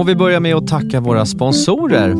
[0.00, 2.16] Och vi börjar med att tacka våra sponsorer.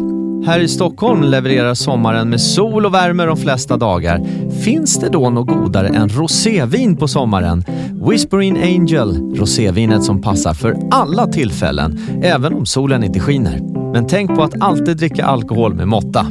[0.46, 4.20] Här i Stockholm levererar sommaren med sol och värme de flesta dagar.
[4.64, 7.64] Finns det då något godare än rosévin på sommaren?
[8.10, 13.60] Whispering Angel, rosévinet som passar för alla tillfällen, även om solen inte skiner.
[13.92, 16.26] Men tänk på att alltid dricka alkohol med måtta.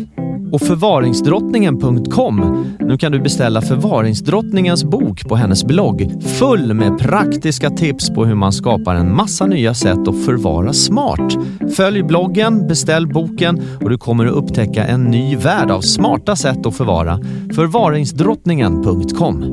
[0.52, 2.66] Och förvaringsdrottningen.com.
[2.80, 8.36] Nu kan du beställa förvaringsdrottningens bok på hennes blogg full med praktiska tips på hur
[8.36, 11.38] man skapar en massa nya sätt att förvara smart.
[11.76, 16.66] Följ bloggen, beställ boken och du kommer att upptäcka en ny värld av smarta sätt
[16.66, 17.20] att förvara.
[17.56, 19.44] Förvaringsdrottningen.com.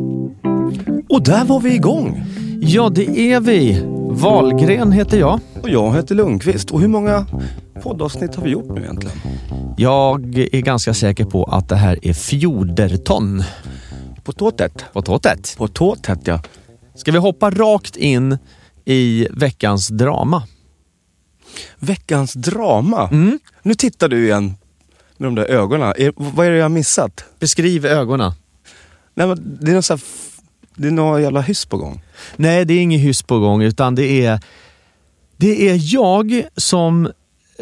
[1.08, 2.24] Och där var vi igång!
[2.60, 3.82] Ja, det är vi.
[4.10, 5.40] Wahlgren heter jag.
[5.62, 6.70] Och jag heter Lundqvist.
[6.70, 7.26] Och hur många
[7.82, 9.16] poddavsnitt har vi gjort nu egentligen?
[9.78, 13.44] Jag är ganska säker på att det här är fjorderton
[14.24, 14.84] På tåtet?
[14.92, 15.54] på tåtet.
[15.58, 16.40] På tåtet ja.
[16.94, 18.38] Ska vi hoppa rakt in
[18.84, 20.42] i veckans drama?
[21.78, 23.08] Veckans drama.
[23.08, 23.38] Mm.
[23.62, 24.54] Nu tittar du igen
[25.16, 25.94] med de där ögonen.
[25.98, 27.24] Är, vad är det jag har missat?
[27.38, 28.32] Beskriv ögonen.
[29.14, 30.02] Nej, men det är något så här,
[30.74, 32.02] det är något jävla hyss på gång.
[32.36, 34.40] Nej, det är inget hyss på gång utan det är,
[35.36, 37.10] det är jag som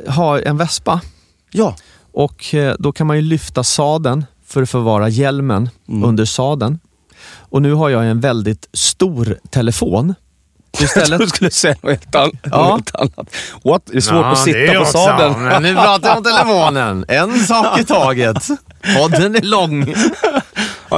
[0.09, 1.01] har en vespa
[1.57, 1.77] Ja.
[2.15, 6.05] Och eh, då kan man ju lyfta sadeln för att förvara hjälmen Mm.
[6.05, 6.79] under sadeln.
[7.37, 10.15] Och nu har jag en väldigt stor telefon.
[10.79, 11.09] Jag Istället...
[11.09, 12.71] trodde du skulle säga något helt, an- Ja.
[12.73, 13.35] helt annat.
[13.65, 13.83] What?
[13.87, 15.43] Det är svårt att sitta på sadeln.
[15.43, 17.05] Men nu pratar jag om telefonen.
[17.09, 18.49] En sak i taget.
[18.99, 19.95] Podden är lång.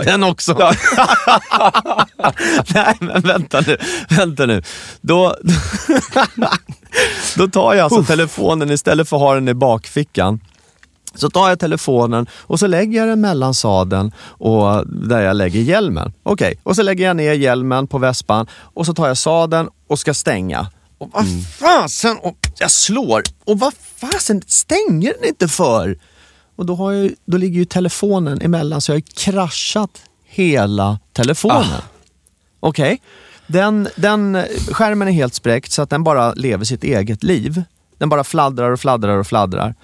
[0.05, 0.55] Den också.
[2.75, 3.77] Nej, men vänta nu.
[4.09, 4.63] Vänta nu.
[5.01, 5.37] Då,
[7.37, 10.41] då tar jag alltså telefonen istället för att ha den i bakfickan.
[11.17, 15.61] Så tar jag telefonen och så lägger jag den mellan sadeln och där jag lägger
[15.61, 16.13] hjälmen.
[16.23, 19.99] Okej, och så lägger jag ner hjälmen på vespan och så tar jag sadeln och
[19.99, 20.71] ska stänga.
[20.99, 21.27] Och vad
[21.59, 23.23] fasen, och jag slår.
[23.45, 25.99] Och vad fasen stänger den inte för?
[26.57, 29.91] Och då, har jag, då ligger ju telefonen emellan så jag har kraschat
[30.25, 31.81] hela telefonen.
[32.61, 33.01] Okej,
[33.47, 37.63] den, den skärmen är helt spräckt så att den bara lever sitt eget liv.
[37.99, 39.75] Den bara fladdrar och fladdrar och fladdrar.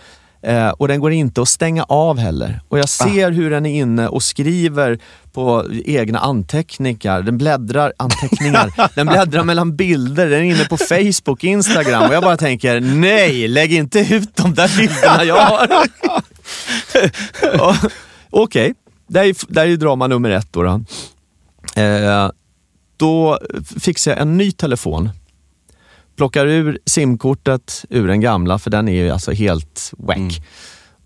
[0.43, 2.61] Eh, och den går inte att stänga av heller.
[2.69, 4.99] Och jag ser hur den är inne och skriver
[5.33, 7.23] på egna anteckningar.
[7.23, 8.73] Den bläddrar, anteckningar.
[8.95, 10.31] den bläddrar mellan bilder.
[10.31, 14.55] Den är inne på Facebook, Instagram och jag bara tänker, nej, lägg inte ut de
[14.55, 15.69] där bilderna jag har.
[18.31, 18.75] Okej,
[19.09, 20.63] det här är, det här är ju drama nummer ett då.
[20.63, 20.81] då.
[21.83, 22.31] Eh,
[22.97, 23.39] då
[23.81, 25.11] fixar jag en ny telefon.
[26.17, 30.43] Plockar ur simkortet ur den gamla, för den är ju alltså helt wack.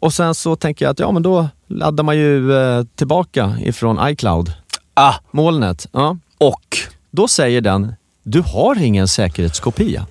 [0.00, 4.08] Och sen så tänker jag att ja, men då laddar man ju eh, tillbaka ifrån
[4.10, 4.52] iCloud,
[4.94, 5.86] Ah, molnet.
[5.92, 6.16] Ja.
[6.38, 6.78] och.
[7.10, 10.06] Då säger den, du har ingen säkerhetskopia.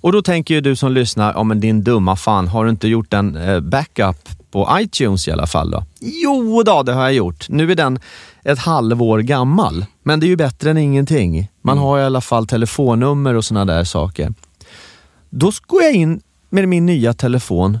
[0.00, 2.88] Och då tänker ju du som lyssnar, ja men din dumma fan, har du inte
[2.88, 5.84] gjort en eh, backup på iTunes i alla fall då?
[6.00, 7.48] Jo då, det har jag gjort.
[7.48, 7.98] Nu är den
[8.44, 11.50] ett halvår gammal, men det är ju bättre än ingenting.
[11.62, 14.34] Man har i alla fall telefonnummer och såna där saker.
[15.30, 16.20] Då går jag in
[16.50, 17.78] med min nya telefon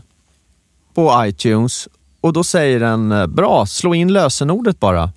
[0.94, 1.88] på iTunes
[2.20, 5.12] och då säger den, eh, bra, slå in lösenordet bara.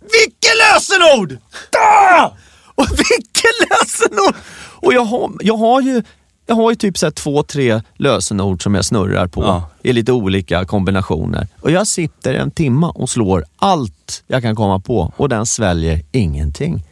[0.00, 1.38] Vilket lösenord!
[1.78, 2.30] Ah!
[2.74, 4.34] Och vilket lösenord!
[4.82, 6.02] Och jag har, jag har ju
[6.50, 9.70] jag har ju typ så två, tre lösenord som jag snurrar på Ja.
[9.82, 11.48] i lite olika kombinationer.
[11.60, 16.02] Och jag sitter en timma och slår allt jag kan komma på och den sväljer
[16.12, 16.84] ingenting.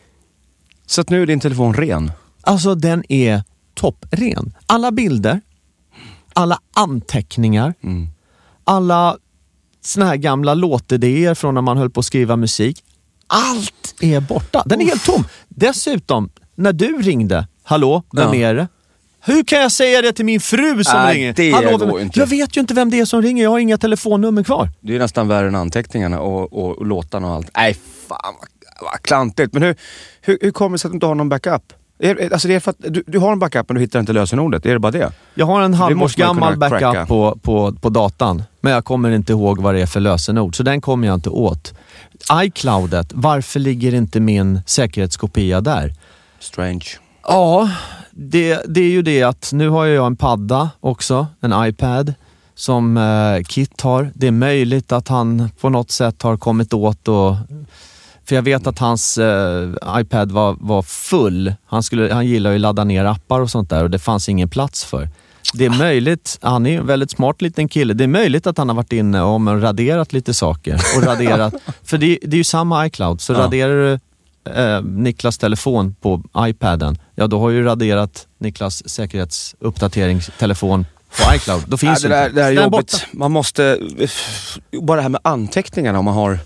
[0.87, 2.13] Så att nu är din telefon ren.
[2.41, 3.43] Alltså den är
[3.75, 4.55] toppren.
[4.67, 5.41] Alla bilder,
[6.33, 7.75] alla anteckningar,
[8.65, 9.17] alla
[9.85, 12.85] såna här gamla låtidéer från när man höll på att skriva musik.
[13.27, 14.63] Allt är borta.
[14.67, 15.25] Den är helt tom.
[15.49, 18.49] Dessutom, när du ringde, hallå, vem Ja.
[18.49, 18.69] är det?
[19.21, 21.33] Hur kan jag säga det till min fru som Nej, ringer?
[21.33, 21.99] det hallå, går vem...
[21.99, 22.19] inte.
[22.21, 24.69] Jag vet ju inte vem det är som ringer, jag har inga telefonnummer kvar.
[24.81, 27.51] Det är nästan värre än anteckningarna och, och, och låtarna och allt.
[27.57, 27.75] Nej,
[28.09, 29.53] fan vad, vad klantigt.
[29.53, 29.77] Men hur,
[30.21, 31.63] hur, hur kommer det sig att du inte har någon backup?
[32.01, 34.13] Är, alltså det är för att du, du har en backup men du hittar inte
[34.13, 34.67] lösenordet.
[34.67, 35.13] Är det bara det?
[35.35, 36.93] Jag har en Det halvårs måste man gammal kunna cracka.
[36.93, 40.57] backup på, på, på datan, men jag kommer inte ihåg vad det är för lösenord,
[40.57, 41.75] så den kommer jag inte åt.
[42.43, 45.95] iCloudet, varför ligger inte min säkerhetskopia där?
[46.41, 46.85] Strange.
[47.23, 47.71] Ja,
[48.21, 52.15] det, det är ju det att nu har jag en padda också, en iPad,
[52.55, 54.11] som eh, Kit har.
[54.15, 57.35] Det är möjligt att han på något sätt har kommit åt och
[58.25, 61.55] för jag vet att hans eh, iPad var, var full.
[61.67, 64.29] Han, skulle, han gillar ju att ladda ner appar och sånt där och det fanns
[64.29, 65.09] ingen plats för.
[65.55, 68.59] Det är möjligt, han är ju en väldigt smart liten kille, det är möjligt att
[68.59, 70.81] han har varit inne och raderat lite saker.
[70.97, 71.55] Och raderat,
[71.85, 73.39] för det, det är ju samma iCloud, så Ja.
[73.39, 74.01] raderar du
[74.55, 80.87] eh, Niklas telefon på iPaden, ja då har ju raderat Niklas säkerhetsuppdateringstelefon
[81.29, 81.63] på iCloud.
[81.67, 82.71] Då finns Ja, det, där, det där är jobbigt.
[82.71, 82.97] borta.
[83.13, 83.79] Man måste...
[84.83, 86.39] Bara det här med anteckningarna om man har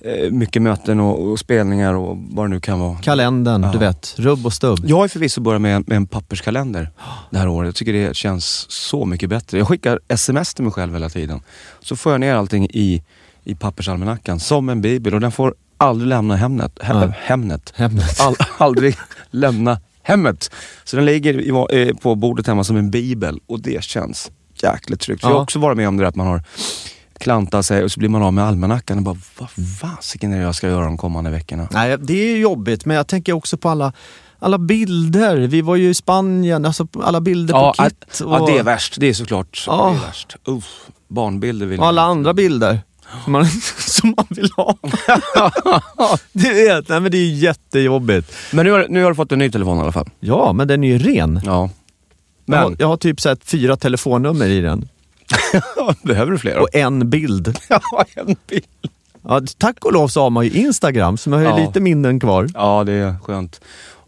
[0.00, 2.98] eh, mycket möten och, och spelningar och vad det nu kan vara.
[2.98, 3.72] Kalendern, Ja.
[3.72, 4.78] du vet, rubb och stubb.
[4.86, 6.90] Jag har förvisso börjat med, med en papperskalender
[7.30, 7.68] det här året.
[7.68, 9.58] Jag tycker det känns så mycket bättre.
[9.58, 11.40] Jag skickar sms till mig själv hela tiden.
[11.80, 13.02] Så får jag ner allting i,
[13.44, 16.78] i pappersalmanackan som en bibel och den får aldrig lämna Hemnet.
[16.82, 17.08] He, Nej.
[17.22, 17.72] Hemnet.
[17.76, 18.20] Hemnet.
[18.20, 18.96] All, aldrig
[19.30, 20.50] lämna hemmet.
[20.84, 21.40] Så den ligger
[21.74, 24.30] i, eh, på bordet hemma som en bibel och det känns
[24.62, 25.22] jäkligt tryggt.
[25.22, 25.42] Jag har Ja.
[25.42, 26.42] också varit med om det där att man har
[27.20, 29.48] klantat sig och så blir man av med almanackan och bara, vad
[29.80, 31.68] fasiken är det jag ska göra de kommande veckorna?
[31.72, 33.92] Nej, det är jobbigt, men jag tänker också på alla,
[34.38, 35.36] alla bilder.
[35.36, 38.20] Vi var ju i Spanien, alltså alla bilder Ja, på Kit.
[38.20, 38.96] ja, och, det är värst.
[39.00, 39.90] Det är såklart Ja.
[39.90, 40.36] det är värst.
[40.44, 40.64] Uff,
[41.08, 42.80] barnbilder vill och alla andra bilder
[43.24, 43.46] som man,
[43.78, 44.76] som man vill ha.
[46.32, 48.32] du vet, nej, men det är jättejobbigt.
[48.52, 50.10] Men nu har, nu har du fått en ny telefon i alla fall.
[50.20, 51.40] Ja, men den är ju ren.
[51.44, 51.70] Ja.
[52.44, 54.88] Jag, har, Men, jag har typ så här, fyra telefonnummer i den
[56.02, 56.58] behöver du fler?
[56.58, 57.58] och en bild.
[57.68, 57.80] Ja,
[58.14, 58.64] en bild.
[59.28, 61.66] Ja, tack och lov så har man ju Instagram, så man har ju Ja.
[61.66, 62.48] lite minnen kvar.
[62.54, 63.60] Ja, det är skönt.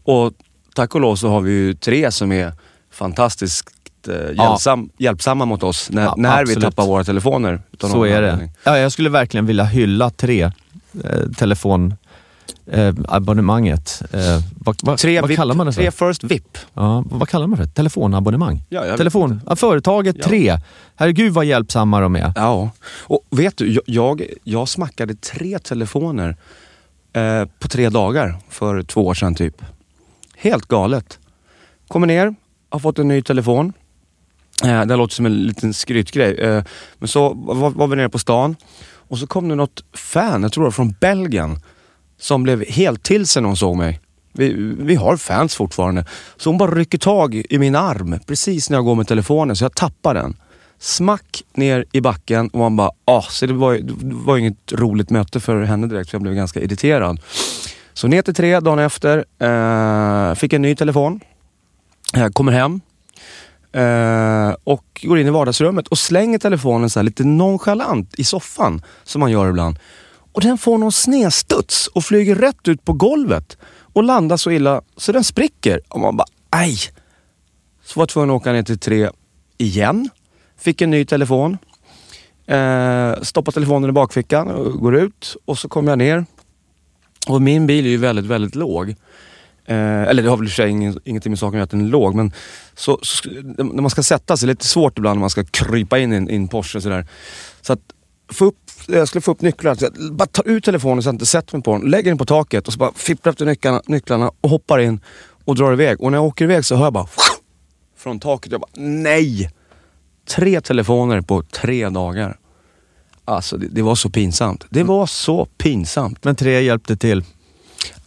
[0.05, 0.33] Och
[0.75, 2.53] tack och lov så har vi ju tre som är
[2.93, 3.71] fantastiskt
[4.09, 7.61] eh, hjälpsam, hjälpsamma mot oss när, Ja, när vi tappar våra telefoner.
[7.81, 8.33] Så är det.
[8.33, 8.51] anledning.
[8.65, 10.43] Ja, jag skulle verkligen vilja hylla tre
[11.05, 11.95] eh, telefon
[12.67, 14.03] eh, abonnemanget.
[14.13, 14.21] Eh,
[14.59, 15.83] vad vad, Tre, vad VIP, kallar man det för?
[15.83, 16.59] tre first VIP.
[16.75, 17.73] Ja, vad kallar man det för?
[17.73, 18.63] Telefonabonnemang?
[18.69, 20.25] Ja, Telefon, ja, företaget Ja.
[20.25, 20.59] tre.
[20.97, 22.33] Herregud vad hjälpsamma de är.
[22.37, 22.71] Ja,
[23.01, 26.37] och vet du, jag, jag, jag smackade tre telefoner
[27.13, 29.63] eh, på tre dagar för två år sedan typ.
[30.37, 31.19] Helt galet.
[31.89, 32.35] Kommer ner,
[32.71, 33.73] har fått en ny telefon.
[34.65, 36.35] Eh, det låter som en liten skrytgrej.
[36.39, 36.65] Eh,
[36.99, 38.57] men så var, var vi nere på stan
[39.09, 41.61] och så kom det något fan, jag tror det var från Belgien,
[42.19, 44.01] som blev helt till sig när hon såg mig.
[44.33, 46.05] Vi, vi har fans fortfarande.
[46.37, 49.65] Så hon bara rycker tag i min arm precis när jag går med telefonen så
[49.65, 50.37] jag tappar den.
[50.79, 55.11] Smack ner i backen och man bara, ah, så det var, det var inget roligt
[55.11, 57.21] möte för henne direkt för jag blev ganska irriterad.
[57.93, 61.21] Så ner till tre dagen efter, eh, fick en ny telefon.
[62.15, 62.81] Eh, kommer hem
[63.73, 68.82] eh, och går in i vardagsrummet och slänger telefonen så här lite nonchalant i soffan
[69.05, 69.79] som man gör ibland.
[70.32, 73.56] Och den får någon snedstuds och flyger rätt ut på golvet
[73.93, 75.81] och landar så illa så den spricker.
[75.88, 76.76] Och man bara, aj!
[77.85, 79.11] Så var jag tvungen att åka ner till tre
[79.59, 80.11] igen.
[80.59, 81.59] Fick en ny telefon.
[82.47, 86.26] Eh, stoppar telefonen i bakfickan och går ut och så kommer jag ner.
[87.28, 88.95] Och min bil är ju väldigt, väldigt låg.
[89.69, 91.81] Eh, eller det har väl i och för sig ingen, ingenting med saken att den
[91.81, 92.33] är låg, men
[92.75, 95.45] så, så, när man ska sätta sig, det är lite svårt ibland när man ska
[95.45, 97.07] krypa in i en, Porsche sådär.
[97.61, 97.81] Så att
[98.33, 98.57] få upp,
[98.87, 101.57] jag skulle få upp nycklarna, så jag bara tar ut telefonen så jag inte sätter
[101.57, 104.51] mig på den, lägger den på taket och så bara fipplar efter nycklarna, nycklarna och
[104.51, 105.01] hoppar in
[105.45, 106.01] och drar iväg.
[106.01, 107.07] Och när jag åker iväg så hör jag bara
[107.97, 109.51] från taket, jag bara nej!
[110.29, 112.39] Tre telefoner på tre dagar.
[113.25, 114.65] Alltså det, det var så pinsamt.
[114.71, 116.25] Det var så pinsamt.
[116.25, 117.25] Men tre hjälpte till.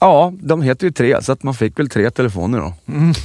[0.03, 2.73] Ja, de heter ju tre, så att man fick väl tre telefoner då.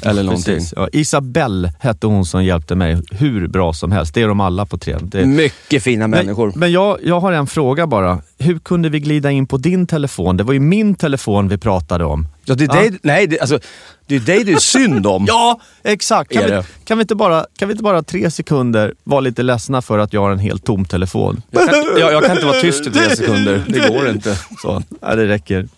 [0.02, 0.54] Eller någonting.
[0.54, 0.74] Precis.
[0.76, 4.14] Ja, Isabelle hette hon som hjälpte mig hur bra som helst.
[4.14, 4.96] Det är de alla på tre.
[5.02, 5.24] Det...
[5.24, 6.46] Mycket fina människor.
[6.46, 8.22] Men, men jag, jag har en fråga bara.
[8.38, 10.36] Hur kunde vi glida in på din telefon?
[10.36, 12.28] Det var ju min telefon vi pratade om.
[12.44, 13.58] Ja, det är dig, nej, det, alltså,
[14.06, 15.24] det är dig det är synd om.
[15.28, 16.32] Ja, exakt.
[16.32, 19.82] Kan vi, kan, vi inte bara, kan vi inte bara tre sekunder vara lite ledsna
[19.82, 21.42] för att jag har en helt tom telefon?
[21.50, 23.64] Jag kan, jag, jag kan inte vara tyst i tre sekunder.
[23.68, 24.38] Det går inte.
[24.62, 25.68] Så, ja, det räcker.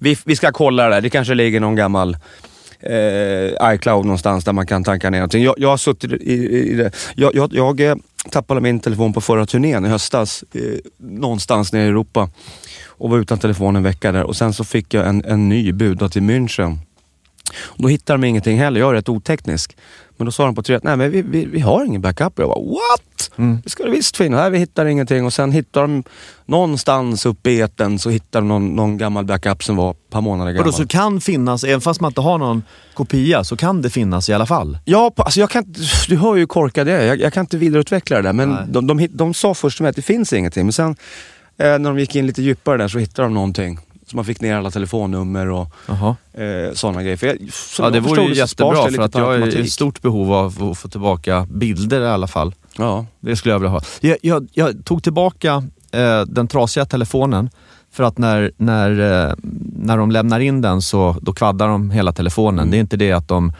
[0.00, 1.00] Vi, vi ska kolla det där.
[1.00, 2.16] Det kanske ligger någon gammal
[2.80, 5.44] eh, iCloud någonstans där man kan tanka ner någonting.
[5.44, 6.90] Jag, jag har suttit i, i, i det.
[7.16, 7.94] Jag, jag, jag eh,
[8.30, 10.44] tappade min telefon på förra turnén i höstas.
[10.52, 10.62] Eh,
[10.98, 12.30] någonstans nere i Europa.
[12.86, 15.72] och var utan telefon en vecka där och sen så fick jag en, en ny
[15.72, 16.78] budad till München.
[17.76, 19.76] Då hittade de ingenting heller, jag är rätt oteknisk.
[20.16, 22.32] Men då sa de på tre nej men vi, vi, vi har ingen backup.
[22.36, 23.02] Jag bara what?
[23.64, 24.38] Det ska det visst finnas.
[24.40, 26.02] Nej vi hittar ingenting och sen hittar de
[26.46, 30.20] någonstans uppe i etern så hittar de någon, någon gammal backup som var ett par
[30.20, 30.64] månader gammal.
[30.64, 32.62] Vadå, så kan finnas, även fast man inte har någon
[32.94, 34.78] kopia, så kan det finnas i alla fall?
[34.84, 35.74] Ja, alltså jag kan,
[36.08, 37.06] du hör ju hur korkad jag är.
[37.06, 38.32] Jag, jag kan inte vidareutveckla det där.
[38.32, 40.66] Men de, de, hit- de sa först till mig att det finns ingenting.
[40.66, 40.90] Men sen
[41.58, 43.78] eh, när de gick in lite djupare där så hittade de någonting.
[44.10, 45.74] Så man fick ner alla telefonnummer och
[46.40, 47.16] eh, sådana grejer.
[47.16, 47.36] För jag,
[47.78, 50.88] Ja, det vore ju jättebra för att jag är i stort behov av att få
[50.88, 52.54] tillbaka bilder i alla fall.
[52.76, 53.06] Ja.
[53.20, 53.80] Det skulle jag vilja ha.
[54.00, 57.50] Jag, jag, jag tog tillbaka eh, den trasiga telefonen
[57.92, 59.34] för att när, när, eh,
[59.76, 62.58] när de lämnar in den så då kvaddar de hela telefonen.
[62.58, 62.70] Mm.
[62.70, 63.52] Det är inte det att de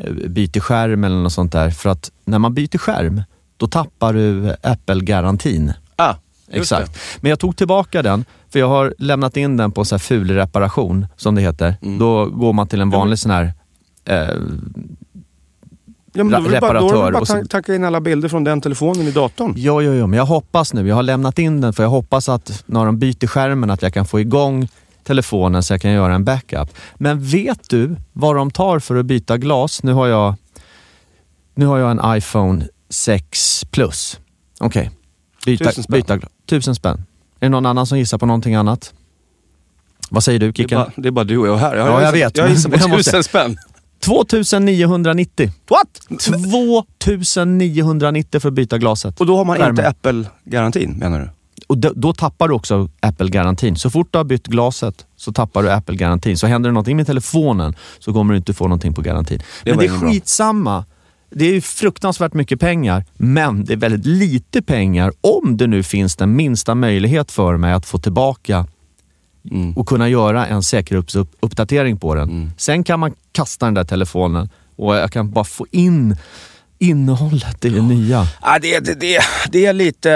[0.00, 1.70] eh, byter skärm eller något sånt där.
[1.70, 3.22] För att när man byter skärm,
[3.56, 5.72] då tappar du Apple-garantin.
[5.96, 6.14] Ah,
[6.52, 6.98] Exakt.
[7.20, 10.30] Men jag tog tillbaka den, för jag har lämnat in den på så här ful
[10.30, 11.76] reparation, som det heter.
[11.82, 11.98] Mm.
[11.98, 13.52] Då går man till en vanlig sån här
[14.04, 14.28] eh,
[16.14, 18.60] Ja, men då är det bara, då reparatör bara tacka in alla bilder från den
[18.60, 19.54] telefonen i datorn.
[19.56, 20.88] Ja, ja, ja, men jag hoppas nu.
[20.88, 23.94] Jag har lämnat in den för jag hoppas att när de byter skärmen att jag
[23.94, 24.68] kan få igång
[25.02, 26.68] telefonen så jag kan göra en backup.
[26.94, 29.82] Men vet du vad de tar för att byta glas?
[29.82, 30.34] Nu har jag,
[31.54, 34.20] nu har jag en iPhone 6 Plus.
[34.60, 34.90] Okej,
[35.46, 36.00] byta, Tusen spänn.
[36.00, 36.18] byta.
[36.46, 36.96] Tusen spänn.
[37.40, 38.92] Är det någon annan som gissar på någonting annat?
[40.10, 40.78] Vad säger du Det är, Kicken?
[40.78, 41.76] bara, det är bara du och jag här.
[41.76, 43.56] Ja, jag vet, Jag gissar på jag måste- tusen spänn.
[44.00, 45.50] 2990.
[45.68, 46.00] What?
[46.98, 49.20] 2990 för att byta glaset.
[49.20, 49.70] Och då har man Skärmen.
[49.70, 51.28] inte Apple-garantin menar du?
[51.66, 53.76] Och då, då tappar du också Apple-garantin.
[53.76, 56.38] Så fort du har bytt glaset så tappar du Apple-garantin.
[56.38, 59.38] Så händer det någonting med telefonen så kommer du inte få någonting på garantin.
[59.64, 60.10] Det men det är inget bra.
[61.34, 66.16] Det är fruktansvärt mycket pengar, men det är väldigt lite pengar om det nu finns
[66.16, 68.66] den minsta möjlighet för mig att få tillbaka
[69.50, 69.72] Mm.
[69.72, 72.52] och kunna göra en säkerhetsuppdatering på den.
[72.56, 76.16] Sen kan man kasta den där telefonen och jag kan bara få in
[76.82, 78.26] innehållet i det nya.
[78.42, 79.20] Ja, det, det, det,
[79.50, 80.12] det är lite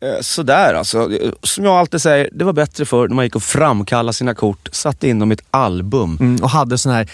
[0.00, 1.10] eh, sådär alltså.
[1.42, 4.68] Som jag alltid säger, det var bättre för när man gick och framkallade sina kort,
[4.72, 6.16] satte in dem i ett album.
[6.20, 7.10] Mm, och hade sån här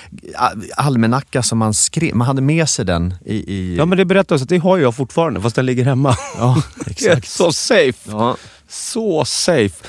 [0.76, 3.34] almanacka som man skrev, man hade med sig den i...
[3.34, 6.16] i Ja men det berättas att det har jag fortfarande fast den ligger hemma.
[6.38, 7.28] ja, exakt.
[7.28, 8.10] så safe.
[8.10, 8.36] Ja.
[8.68, 9.84] Så safe.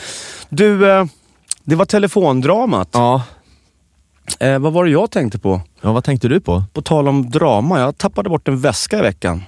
[0.49, 1.05] Du, eh,
[1.63, 2.89] det var telefondramat.
[2.91, 3.21] Ja.
[4.39, 5.61] Eh, vad var det jag tänkte på?
[5.81, 6.63] ja, vad tänkte du på?
[6.73, 9.43] På tal om drama, jag tappade bort en väska i veckan.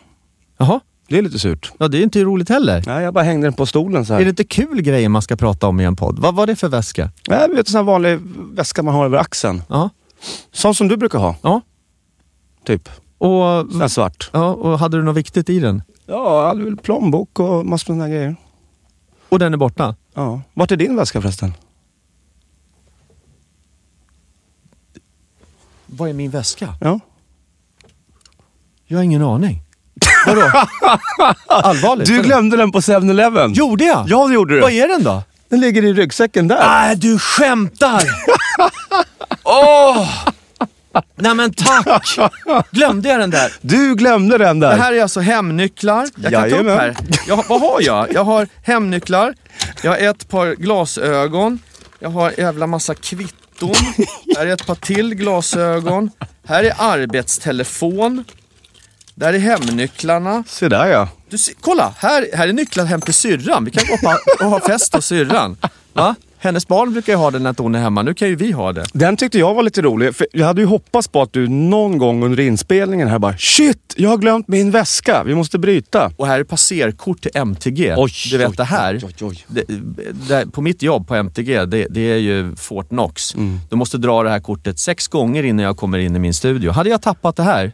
[0.57, 1.71] Jaha, Det är lite surt.
[1.77, 2.83] ja, det är inte roligt heller.
[2.85, 4.19] Nej, jag bara hängde den på stolen så här.
[4.21, 6.19] Är det inte kul grejer man ska prata om i en podd?
[6.19, 7.09] Vad var det för väska?
[7.29, 8.19] Nej, vet en sån här vanlig
[8.53, 9.63] väska man har över axeln.
[9.69, 9.89] Ja.
[10.51, 11.61] Sån som du brukar ha, ja.
[12.65, 12.89] typ.
[13.17, 13.31] Och,
[13.71, 14.29] Sån här svart.
[14.33, 15.81] ja, och hade du något viktigt i den?
[16.05, 18.35] Ja, jag hade väl plånbok och massor med såna här grejer.
[19.29, 19.95] Och den är borta?
[20.13, 20.41] Ja.
[20.53, 21.53] Vart är din väska förresten?
[25.85, 26.73] Vad är min väska?
[26.81, 26.99] Ja.
[28.87, 29.61] Jag har ingen aning.
[30.25, 30.41] Vadå?
[31.47, 32.07] Allvarligt?
[32.07, 33.53] Du glömde den på 7-Eleven.
[33.53, 34.05] Gjorde jag?
[34.09, 34.61] Ja, det gjorde du.
[34.61, 35.23] Vad är den då?
[35.49, 36.67] Den ligger i ryggsäcken där.
[36.67, 38.03] Nej, du skämtar!
[39.43, 40.09] Åh!
[41.15, 42.17] Nej men tack!
[42.71, 43.53] Glömde jag den där?
[43.61, 44.69] Du glömde den där.
[44.69, 46.07] Det här är alltså hemnycklar.
[46.15, 46.95] Jag kan ta upp här.
[47.27, 48.13] Jag, vad har jag?
[48.13, 49.35] Jag har hemnycklar,
[49.83, 51.59] jag har ett par glasögon,
[51.99, 52.95] jag har en jävla massa
[53.55, 56.11] kvitton, här är ett par till glasögon,
[56.47, 58.23] här är arbetstelefon,
[59.15, 60.43] där är hemnycklarna.
[60.47, 61.09] Se där ja.
[61.29, 63.65] Du, kolla, här, här är nycklar hem till syrran.
[63.65, 64.13] Vi kan gå
[64.45, 65.57] och ha fest hos syrran.
[65.93, 66.15] Va?
[66.45, 68.51] Hennes barn brukar ju ha den när inte hon är hemma, nu kan ju vi
[68.51, 68.85] ha det.
[68.93, 70.15] Den tyckte jag var lite rolig.
[70.15, 73.93] För jag hade ju hoppats på att du någon gång under inspelningen här bara Shit,
[73.97, 75.23] jag har glömt min väska.
[75.23, 76.11] Vi måste bryta.
[76.17, 77.93] Och här är passerkort till MTG.
[77.97, 79.45] Oj, du vet oj, det här, oj, oj.
[79.47, 79.63] Det,
[80.27, 83.35] det, på mitt jobb på MTG, det, det är ju Fort Knox.
[83.35, 83.59] Mm.
[83.69, 86.71] Du måste dra det här kortet sex gånger innan jag kommer in i min studio.
[86.71, 87.71] Hade jag tappat det här,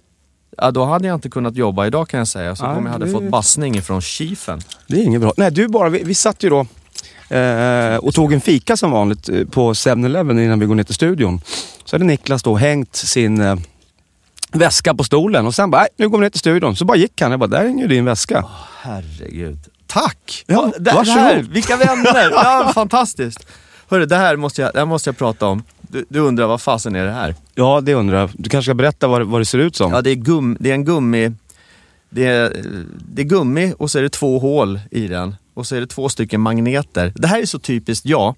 [0.57, 2.55] ja, då hade jag inte kunnat jobba idag kan jag säga.
[2.55, 4.61] Så Nej, om jag hade det- fått bassning från chiefen.
[4.87, 5.33] Det är inget bra.
[5.37, 6.65] Nej, du bara, vi, vi satt ju då
[7.31, 10.95] eh, och tog en fika som vanligt eh, på 7-Eleven innan vi går ner till
[10.95, 11.41] studion.
[11.85, 13.55] Så hade Niklas då hängt sin eh,
[14.51, 16.75] väska på stolen och sen bara, "Nej, nu går vi ner till studion.
[16.75, 17.31] Så bara gick han.
[17.31, 18.45] Jag bara, där hänger ju din väska.
[18.81, 19.59] Herregud.
[19.87, 20.43] Tack!
[20.47, 21.19] Ja, det, det varsågod.
[21.21, 22.31] här, vilka vänner!
[22.31, 23.47] Ja, fantastiskt.
[23.89, 25.63] Hörru, det här måste jag, det här måste jag prata om.
[25.81, 27.35] Du, du undrar vad fasen är det här?
[27.55, 28.29] Ja, det undrar jag.
[28.33, 29.91] Du kanske ska berätta vad, det- vad det ser ut som.
[29.93, 31.31] Ja, det är, gum, det är en gummi.
[32.09, 32.53] Det är,
[33.13, 35.35] det är gummi och så är det två hål i den.
[35.61, 37.13] Och så är det två stycken magneter.
[37.15, 38.35] Det här är så typiskt jag.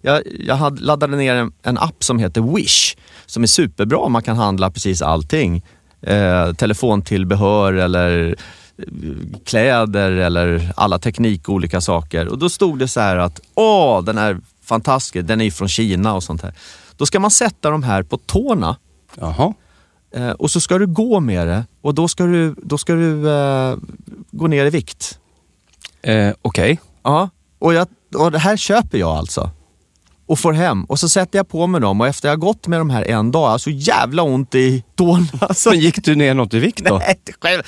[0.00, 2.96] Jag, jag hade, laddade ner en, en app som heter Wish.
[3.26, 5.62] Som är superbra, man kan handla precis allting.
[6.02, 8.36] Eh, telefontillbehör eller
[8.78, 8.84] eh,
[9.44, 12.28] kläder eller alla teknik och olika saker.
[12.28, 15.26] Och då stod det så här att åh, den här fantastisk.
[15.26, 16.54] Den är ju från Kina och sånt här.
[16.96, 18.76] Då ska man sätta de här på tårna
[19.20, 19.54] Jaha.
[20.14, 23.30] eh, och så ska du gå med det och då ska du, då ska du
[23.30, 23.76] eh,
[24.30, 25.19] gå ner i vikt.
[26.02, 26.80] Eh, Okej.
[27.04, 29.50] Ja, och, jag, och det här köper jag alltså.
[30.26, 32.66] Och får hem och så sätter jag på mig dem och efter jag har gått
[32.66, 35.26] med de här en dag, alltså jävla ont i tårna.
[35.40, 36.98] Alltså, Men gick du ner något i vikt då?
[36.98, 37.62] Nej, själv.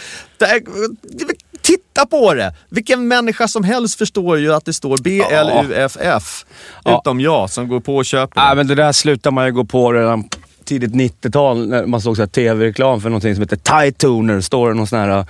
[1.63, 2.55] Titta på det!
[2.69, 6.45] Vilken människa som helst förstår ju att det står BLUFF.
[6.85, 6.99] Ja.
[6.99, 8.57] Utom jag som går på och köper Nej, det.
[8.57, 10.25] men det där slutar man ju gå på redan
[10.65, 14.41] tidigt 90-tal när man såg så tv-reklam för någonting som heter Tide Toner.
[14.41, 15.27] Står det någon sån här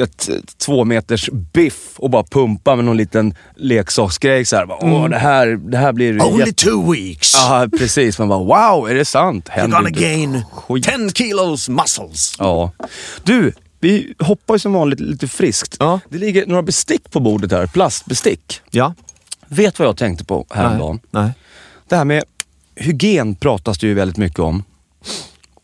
[0.00, 0.28] ett,
[0.58, 4.44] två meters biff och bara pumpa med någon liten leksaksgrej.
[4.44, 6.26] Så här, bara, Åh, det, här, det här blir Mm.
[6.26, 7.34] Only jätte- two weeks!
[7.34, 8.18] Ja, precis.
[8.18, 8.38] Man bara
[8.78, 9.48] wow, är det sant?
[9.48, 10.84] You're Händer gonna inte gain skit.
[10.84, 12.34] 10 kilos muscles.
[12.38, 12.72] Ja.
[13.24, 15.76] Du, vi hoppar ju som vanligt lite friskt.
[15.78, 16.00] Ja.
[16.08, 18.60] Det ligger några bestick på bordet här, plastbestick.
[18.70, 18.94] Ja.
[19.48, 21.00] Vet vad jag tänkte på häromdagen?
[21.10, 21.30] Nej.
[21.88, 22.24] Det här med
[22.74, 24.64] hygien pratas det ju väldigt mycket om.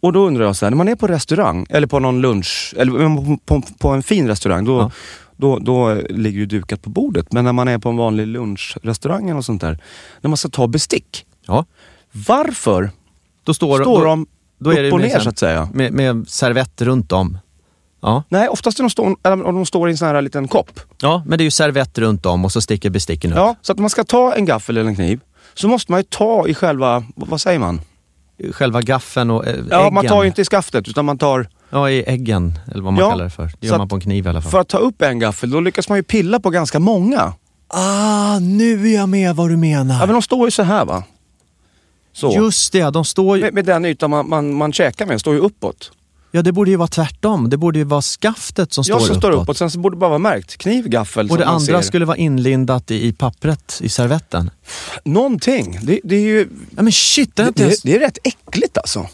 [0.00, 2.75] Och då undrar jag så här, när man är på restaurang eller på någon lunch,
[2.76, 4.91] eller på, på, på en fin restaurang, då, Ja.
[5.37, 7.33] då, då ligger ju dukat på bordet.
[7.33, 9.79] Men när man är på en vanlig lunchrestaurang och sånt där,
[10.21, 11.26] när man ska ta bestick.
[11.47, 11.65] Ja.
[12.12, 12.91] Varför
[13.45, 14.26] Då står, står då, de
[14.59, 15.69] då upp och ner sen- så att säga?
[15.75, 17.38] Med, med servett runt om.
[18.03, 18.23] Ja.
[18.29, 20.81] Nej, oftast är de, stå, eller om de står i en sån här liten kopp.
[21.03, 23.37] ja, men det är ju servett runt om och så sticker besticken upp.
[23.38, 25.21] Ja, så att man ska ta en gaffel eller en kniv
[25.55, 27.81] så måste man ju ta i själva, vad säger man?
[28.52, 29.95] Själva gaffeln och äh, Ja, äggen.
[29.95, 33.02] man tar ju inte i skaftet utan man tar Ja, i äggen, eller vad man
[33.05, 33.50] Ja, kallar det för.
[33.61, 34.50] Det gör man på en kniv i alla fall.
[34.50, 37.33] För att ta upp en gaffel, då lyckas man ju pilla på ganska många.
[37.69, 39.95] Ah, nu är jag med vad du menar.
[39.95, 41.02] Ja, men de står ju så här va?
[42.12, 42.33] Så.
[42.35, 43.43] Just det, de står ju...
[43.43, 45.93] Med, med den ytan man, man, man käkar med, står ju uppåt.
[46.30, 47.50] Ja, det borde ju vara tvärtom.
[47.50, 49.42] Det borde ju vara skaftet som Ja, står som står uppåt.
[49.42, 49.56] uppåt.
[49.56, 50.56] Sen så borde det bara vara märkt.
[50.56, 51.30] Kniv, gaffel.
[51.30, 54.50] Och det andra skulle vara inlindat i, i pappret, i servetten.
[55.04, 55.78] Någonting.
[55.83, 56.49] Det, det är ju...
[56.76, 57.83] Ja, men shit, det Det, ens...
[57.83, 59.09] det, är rätt äckligt alltså.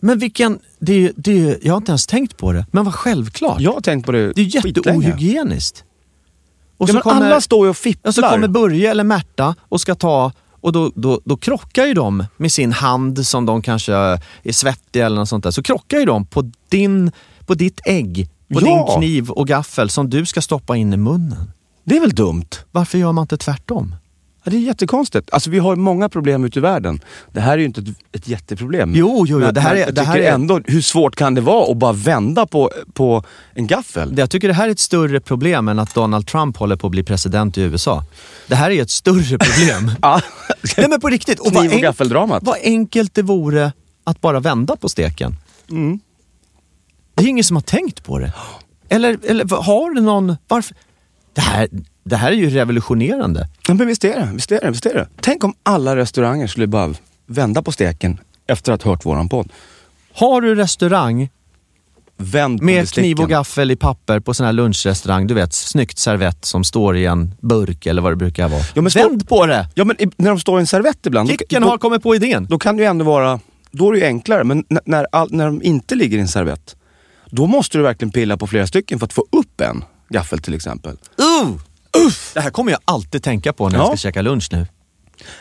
[0.00, 0.58] Men vilken...
[0.78, 2.66] Det, är det, jag har inte ens tänkt på det.
[2.70, 3.60] Men vad självklart.
[3.60, 5.84] Jag har tänkt på det det är jätteohygieniskt.
[6.76, 8.08] Och Ja, men alla står ju och fipplar.
[8.08, 10.32] Ja, så kommer Börje eller Märta och ska ta
[10.68, 15.06] och då, då, då krockar ju de med sin hand som de kanske är svettiga
[15.06, 15.50] eller något sånt där.
[15.50, 17.12] Så krockar ju de på, din,
[17.46, 18.66] på ditt ägg, på Ja.
[18.66, 21.50] din kniv och gaffel som du ska stoppa in i munnen.
[21.84, 22.48] Det är väl dumt?
[22.70, 23.94] Varför gör man inte tvärtom?
[24.48, 25.30] Ja, det är jättekonstigt.
[25.32, 27.00] Alltså vi har många problem ute i världen.
[27.32, 28.92] Det här är ju inte ett, ett jätteproblem.
[28.94, 31.40] Jo, jo, jo, det här är- jag det här är- ändå, hur svårt kan det
[31.40, 34.18] vara att bara vända på, på en gaffel?
[34.18, 36.90] Jag tycker det här är ett större problem än att Donald Trump håller på att
[36.90, 38.04] bli president i USA.
[38.46, 39.90] Det här är ett större problem.
[40.02, 40.20] Ja.
[40.76, 41.40] Nej men på riktigt.
[41.40, 42.42] Kniv vad och gaffeldramat.
[42.42, 43.72] Vad enkelt det vore
[44.04, 45.36] att bara vända på steken.
[45.70, 46.00] Mm.
[47.14, 48.32] Det är ingen som har tänkt på det.
[48.88, 50.36] Eller, eller har du någon...
[50.48, 50.76] Varför?
[51.38, 51.68] Det här,
[52.04, 53.48] det här är ju revolutionerande.
[53.68, 54.28] Ja, men visst är det.
[54.34, 55.08] Visst är det, visst är det.
[55.20, 56.94] Tänk om alla restauranger skulle bara
[57.26, 59.52] vända på steken efter att ha hört våran podd.
[60.14, 61.28] Har du restaurang
[62.16, 66.44] Vänd med kniv och gaffel i papper på sån här lunchrestaurang, du vet, snyggt servett
[66.44, 68.62] som står i en burk eller vad det brukar vara.
[68.74, 69.68] Ja, men stå- Vänd på det!
[69.74, 72.46] Ja men när de står i en servett ibland, Kicken då, har kommit på idén.
[72.50, 74.44] då kan det ju ändå vara, då är det ju enklare.
[74.44, 76.76] Men när, all, när de inte ligger i en servett,
[77.30, 80.54] då måste du verkligen pilla på flera stycken för att få upp en gaffel till
[80.54, 80.92] exempel.
[80.92, 81.56] Uh!
[82.06, 82.30] Uff!
[82.34, 83.88] Det här kommer jag alltid tänka på när jag Ja.
[83.88, 84.66] ska käka lunch nu.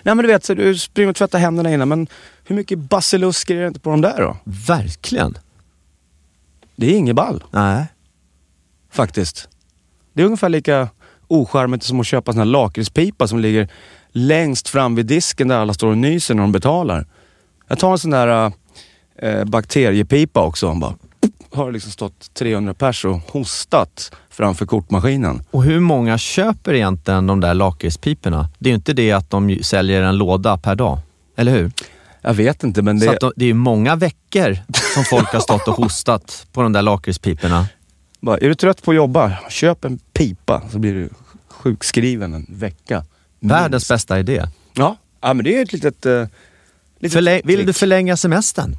[0.04, 2.08] Nej men du vet, så du springer och tvättar händerna innan, men
[2.44, 4.38] hur mycket basilusker är det inte på de där då?
[4.44, 5.38] Verkligen.
[6.76, 7.86] Det är inget ball, Nej.
[8.92, 9.48] faktiskt.
[10.14, 10.90] Det är ungefär lika
[11.28, 13.68] ocharmigt som att köpa sån här lakritspipa som ligger
[14.12, 17.06] längst fram vid disken där alla står och nyser när de betalar.
[17.68, 18.52] Jag tar en sån där
[19.16, 20.74] äh, bakteriepipa också.
[20.74, 20.96] Bara,
[21.52, 25.42] har liksom stått 300 pers och hostat framför kortmaskinen.
[25.52, 28.50] Och hur många köper egentligen de där lakritspiporna?
[28.60, 31.00] Det är ju inte det att de ju säljer en låda per dag.
[31.36, 31.72] Eller hur?
[32.22, 33.12] Jag vet inte men Så det...
[33.12, 34.58] att de, det är ju många veckor
[34.94, 37.68] som folk har stått och hostat på de där lakritspiporna.
[38.28, 39.38] Är du trött på att jobba?
[39.50, 41.10] Köp en pipa så blir du
[41.50, 43.04] sjukskriven en vecka.
[43.40, 43.90] Världens Minst.
[43.90, 44.48] bästa idé.
[44.74, 44.98] Ja.
[45.22, 46.06] ja, men det är ett litet...
[46.06, 46.26] Uh,
[47.00, 48.78] litet Förläng, vill du förlänga semestern?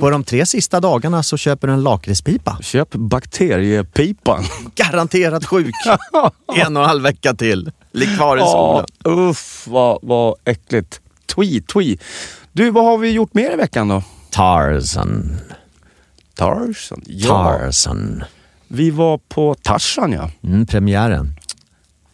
[0.00, 2.58] På de tre sista dagarna så köper du en lakritspipa.
[2.60, 4.44] Köp bakteriepipan.
[4.74, 5.74] Garanterat sjuk.
[6.56, 7.72] en och en halv vecka till.
[7.92, 8.86] Ligg kvar i solen.
[9.04, 11.00] uff vad, vad äckligt.
[11.26, 11.98] Twi, twi.
[12.52, 14.02] Du, vad har vi gjort mer i veckan då?
[14.30, 15.40] Tarzan.
[16.34, 17.02] Tarzan?
[17.06, 18.24] Ja, Tarzan.
[18.68, 20.30] vi var på Tarzan ja.
[20.42, 21.34] Mm, premiären.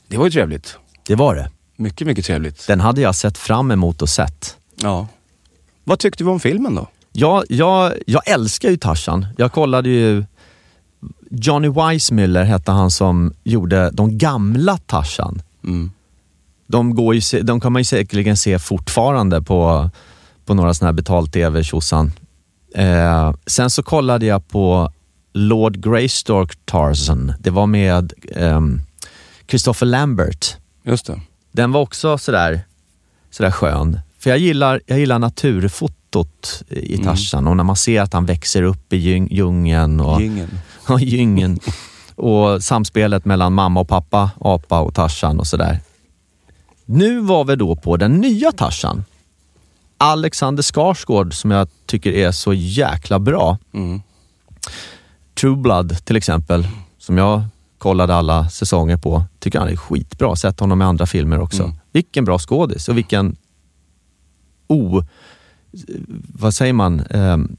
[0.08, 0.78] Det var ju trevligt.
[1.06, 1.50] Det var det.
[1.76, 2.66] Mycket, mycket trevligt.
[2.66, 4.56] Den hade jag sett fram emot och sett.
[4.76, 5.06] Ja.
[5.84, 6.86] Vad tyckte du om filmen då?
[7.20, 9.26] Jag, jag, jag älskar ju Tarzan.
[9.37, 10.24] Jag kollade ju...
[11.31, 15.42] Johnny Weissmuller hette han som gjorde de gamla Tarzan.
[15.64, 15.90] Mm.
[16.66, 19.90] De, går ju, se- de kan man ju säkerligen se fortfarande på,
[20.44, 22.12] på några sådana här betal-tv tjosan.
[22.74, 24.92] Eh, sen så kollade jag på
[25.33, 27.33] Lord Greystoke Tarzan.
[27.40, 28.81] Det var med ehm,
[29.48, 30.57] Christopher Lambert.
[30.85, 31.20] Just det.
[31.52, 32.61] Den var också sådär,
[33.31, 34.00] sådär skön.
[34.18, 35.18] För jag gillar, jag gillar
[36.14, 40.20] naturfotot i Tarzan och när man ser att han växer upp i djung- djungeln och
[40.20, 40.48] Gyngen.
[40.88, 41.58] Ja, gyngen.
[42.14, 45.80] Och samspelet mellan mamma och pappa, apa och Tarzan och sådär.
[46.86, 49.04] Nu var vi då på den nya Tarzan.
[49.98, 53.58] Alexander Skarsgård som jag tycker är så jäkla bra.
[53.74, 54.02] Mm.
[55.40, 56.68] True Blood till exempel,
[56.98, 57.42] som jag
[57.78, 59.24] kollade alla säsonger på.
[59.38, 60.36] Tycker han är skitbra.
[60.36, 61.62] Sett honom i andra filmer också.
[61.62, 61.76] Mm.
[61.92, 63.36] Vilken bra skådis och vilken
[64.66, 65.02] o...
[66.35, 67.00] Vad säger man?
[67.11, 67.57] Ehm,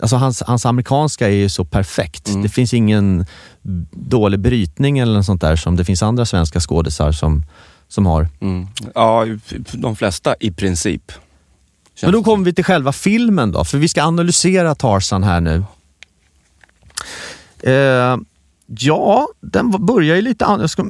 [0.00, 2.28] alltså hans, hans amerikanska är ju så perfekt.
[2.28, 2.42] Mm.
[2.42, 3.26] Det finns ingen
[3.92, 7.42] dålig brytning eller något sånt där som det finns andra svenska skådisar som,
[7.88, 8.28] som har.
[8.40, 8.66] Mm.
[8.94, 9.26] Ja,
[9.72, 11.12] de flesta i princip.
[12.02, 15.64] Men då kommer vi till själva filmen då, för vi ska analysera Tarzan här nu.
[17.62, 18.16] Eh,
[18.66, 20.82] ja, den börjar ju lite an- jag ska,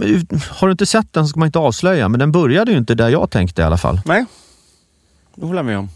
[0.50, 2.94] Har du inte sett den så ska man inte avslöja, men den började ju inte
[2.94, 4.00] där jag tänkte i alla fall.
[4.04, 4.24] Nej,
[5.34, 5.88] det håller jag med om.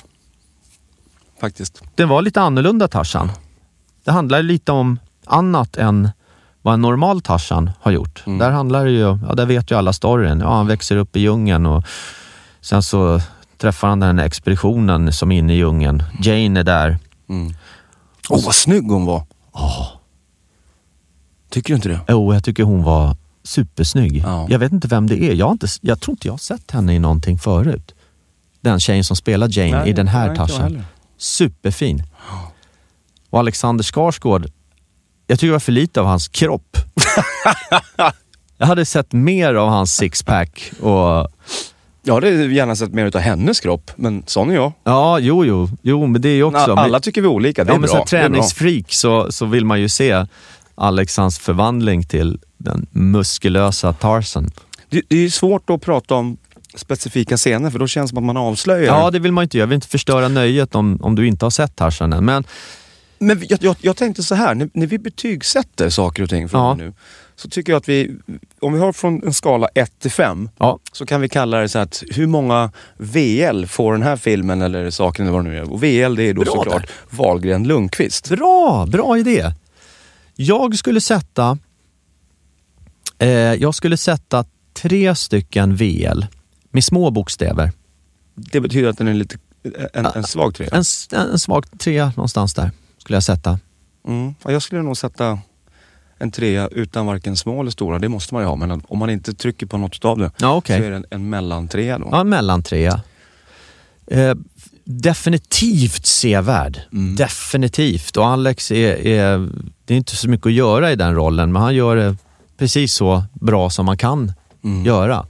[1.40, 1.83] Faktiskt.
[1.94, 3.31] Den var lite annorlunda Tarzan.
[4.05, 6.09] Det handlar lite om annat än
[6.62, 8.23] vad en normal Tarzan har gjort.
[8.27, 10.40] Där handlar det ju, ja där vet ju alla storyn.
[10.40, 11.85] Ja, han växer upp i djungeln och
[12.61, 13.20] sen så
[13.59, 16.03] träffar han den här expeditionen som är inne i djungeln.
[16.23, 16.99] Jane är där.
[18.29, 19.23] Åh, vad snygg hon var!
[21.51, 22.01] Tycker du inte det?
[22.09, 24.23] Jo, jag tycker hon var supersnygg.
[24.27, 24.47] Ja.
[24.51, 25.35] Jag vet inte vem det är.
[25.35, 27.93] Jag, har inte, jag tror inte jag har sett henne i någonting förut.
[28.64, 30.83] Den tjejen som spelar Jane Nej, i den här Tarzan.
[31.16, 32.03] Superfin.
[33.31, 34.46] Och Alexander Skarsgård,
[35.27, 36.77] jag tycker det var för lite av hans kropp.
[38.59, 41.29] jag hade sett mer av hans sixpack och
[42.03, 44.72] Jag hade gärna sett mer av hennes kropp, men sån är jag.
[44.85, 46.72] ja, jo, jo, jo, men det är ju också...
[46.72, 47.96] Alla men, tycker vi är olika, det är ja, men bra.
[47.98, 50.27] som träningsfreak så, så vill man ju se
[50.74, 54.50] Alexans förvandling till den muskulösa Tarzan.
[54.88, 56.37] Det, det är ju svårt att prata om
[56.76, 58.87] specifika scener för då känns det som att man avslöjar.
[58.98, 59.62] Ja, det vill man inte göra.
[59.62, 62.24] Jag vill inte förstöra nöjet om, om du inte har sett Tarzan än.
[62.24, 62.44] Men
[63.18, 66.60] Men jag, jag, jag tänkte så här, när, när vi betygsätter saker och ting från
[66.60, 66.74] Ja.
[66.74, 66.92] nu,
[67.37, 68.10] så tycker jag att vi,
[68.60, 71.68] om vi har från en skala 1 till 5, ja, så kan vi kalla det
[71.68, 75.58] så att hur många VL får den här filmen eller saken eller vad det nu
[75.58, 75.72] är.
[75.72, 78.30] Och VL det är då Bra såklart Wahlgren Lundqvist.
[78.30, 79.52] bra, bra idé.
[80.37, 81.58] Jag skulle sätta
[83.18, 86.24] eh, jag skulle sätta tre stycken VL
[86.74, 87.72] med små bokstäver.
[88.34, 89.37] Det betyder att den är lite,
[89.92, 90.68] en, en svag trea.
[90.72, 90.84] En,
[91.30, 93.58] en svag trea någonstans där skulle jag sätta.
[94.08, 94.34] Mm.
[94.44, 95.38] Ja, jag skulle nog sätta
[96.18, 97.98] en trea utan varken små eller stora.
[97.98, 100.54] Det måste man ju ha, men om man inte trycker på något av det Ja,
[100.56, 100.78] okej.
[100.80, 102.08] så är det en, en mellantrea då.
[102.12, 103.00] Ja, en mellantrea.
[104.06, 104.34] Eh,
[104.84, 106.80] definitivt sevärd.
[106.92, 107.16] Mm.
[107.16, 108.16] Definitivt.
[108.16, 109.48] Och Alex är, är,
[109.84, 112.16] det är inte så mycket att göra i den rollen, men han gör det
[112.58, 114.32] precis så bra som man kan
[114.64, 114.84] Mm.
[114.84, 115.26] göra.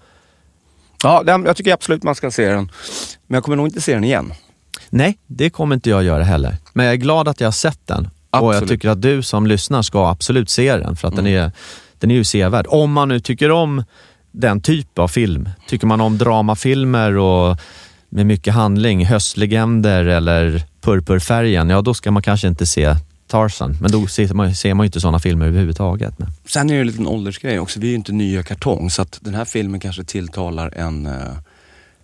[1.04, 2.70] Ja, den, jag tycker absolut man ska se den.
[3.26, 4.32] Men jag kommer nog inte se den igen.
[4.90, 6.56] Nej, det kommer inte jag göra heller.
[6.72, 8.08] Men jag är glad att jag har sett den.
[8.30, 8.68] Och jag Absolut.
[8.68, 11.52] tycker att du som lyssnar ska absolut se den, för att den, är,
[11.98, 12.66] den är ju sevärd.
[12.68, 13.84] Om man nu tycker om
[14.32, 15.48] den typ av film.
[15.68, 17.58] Tycker man om dramafilmer och
[18.08, 22.94] med mycket handling, höstlegender eller purpurfärgen, ja då ska man kanske inte se
[23.26, 23.76] Tarzan.
[23.80, 26.18] Men då ser man, ser man ju inte sådana filmer överhuvudtaget.
[26.18, 26.28] Men.
[26.46, 27.80] Sen är det en liten åldersgrej också.
[27.80, 31.36] Vi är ju inte nya kartong, så att den här filmen kanske tilltalar en, eh,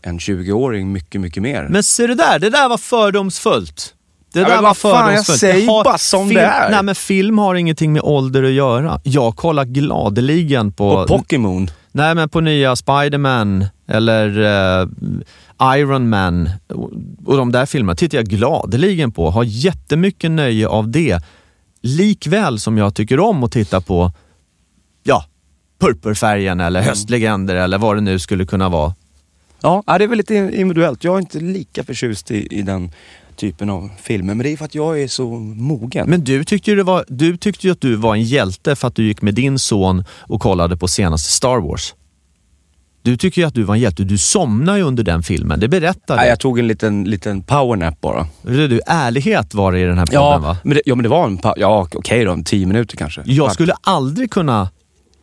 [0.02, 1.68] en 20-åring mycket, mycket mer.
[1.70, 3.94] Men se det där, det där var fördomsfullt.
[4.32, 5.38] Det Ja, där var fan, jag fördomsfullt.
[5.38, 6.70] säger har- bara som film, det är.
[6.70, 9.00] Nej men film har ingenting med ålder att göra.
[9.04, 10.88] Jag kollar gladeligen på...
[10.88, 11.70] Och Pokémon.
[11.92, 14.38] nej men på nya Spiderman eller
[14.82, 14.88] eh,
[15.78, 16.50] Iron Man
[17.26, 19.30] och, de där filmerna tittar jag gladeligen på.
[19.30, 21.22] Har jättemycket nöje av det.
[21.82, 24.12] Likväl som jag tycker om att titta på,
[25.02, 25.24] ja,
[25.80, 28.94] purpurfärgen eller höstlegender eller vad det nu skulle kunna vara.
[29.62, 31.04] Ja, ja, det är väl lite individuellt.
[31.04, 32.92] Jag är inte lika förtjust i, i den
[33.40, 34.34] typen av filmer.
[34.34, 36.10] Men det är för att jag är så mogen.
[36.10, 38.88] Men du tyckte ju det var, du tyckte ju att du var en hjälte för
[38.88, 41.94] att du gick med din son och kollade på senaste Star Wars.
[43.02, 44.04] Du tycker ju att du var en hjälte.
[44.04, 46.28] Du somnade ju under den filmen, det berättade Nej, du.
[46.30, 48.26] jag tog en liten, liten powernap bara.
[48.44, 50.56] Hörru Du, ärlighet var det i den här podden va?
[50.64, 52.32] men det, ja, men det var en Ja, okej då.
[52.32, 53.22] En tio minuter kanske.
[53.24, 54.68] Jag skulle aldrig kunna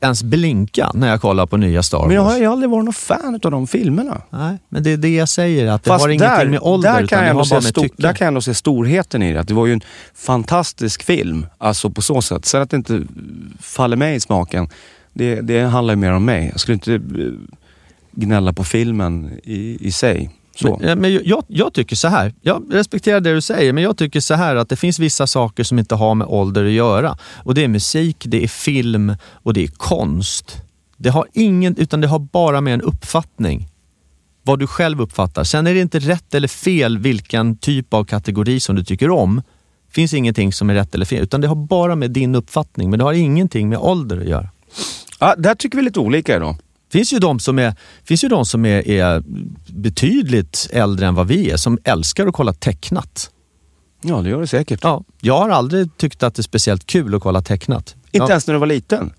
[0.02, 2.08] ens blinka när jag kollar på nya Star Wars.
[2.08, 4.22] Men jag har ju aldrig varit någon fan av de filmerna.
[4.30, 7.08] Nej, men det är det jag säger, att det Fast har ingenting med ålder där
[7.08, 9.40] kan, jag ändå bara se med stor, där kan jag ändå se storheten i det.
[9.40, 9.82] Att det var ju en
[10.16, 12.46] fantastisk film, alltså på så sätt.
[12.46, 13.04] Sen att det inte
[13.60, 14.70] faller mig i smaken,
[15.14, 16.50] det, det handlar ju mer om mig.
[16.52, 17.00] Jag skulle inte eh,
[18.12, 20.30] gnälla på filmen i, i sig.
[20.60, 20.78] Så.
[20.82, 24.20] Men, men jag, jag tycker så här, jag respekterar det du säger, men jag tycker
[24.20, 27.18] så här att det finns vissa saker som inte har med ålder att göra.
[27.44, 30.62] Och det är musik, det är film och det är konst.
[30.98, 33.68] Det har ingen, utan det har bara med en uppfattning.
[34.44, 35.44] Vad du själv uppfattar.
[35.44, 39.36] Sen är det inte rätt eller fel vilken typ av kategori som du tycker om.
[39.88, 42.90] Det finns ingenting som är rätt eller fel, utan det har bara med din uppfattning.
[42.90, 44.50] Men det har ingenting med ålder att göra.
[45.20, 46.56] Ja, där tycker vi lite olika idag.
[46.92, 49.24] Finns ju de som, är, finns ju de som är, är
[49.68, 53.32] betydligt äldre än vad vi är, som älskar att kolla tecknat.
[54.02, 54.80] Ja, det gör det säkert.
[54.84, 57.96] Ja, jag har aldrig tyckt att det är speciellt kul att kolla tecknat.
[58.12, 58.30] Inte ja.
[58.30, 59.14] ens när du var liten?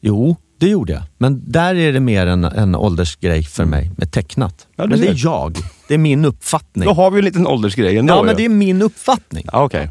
[0.00, 1.02] Jo, det gjorde jag.
[1.18, 4.66] Men där är det mer en, en åldersgrej för mig med tecknat.
[4.76, 5.56] Ja, men det är jag.
[5.88, 6.84] Det är min uppfattning.
[6.84, 8.14] Då har vi ju en liten åldersgrej ändå.
[8.14, 9.46] ja, men det är min uppfattning.
[9.52, 9.90] Ja, Okej.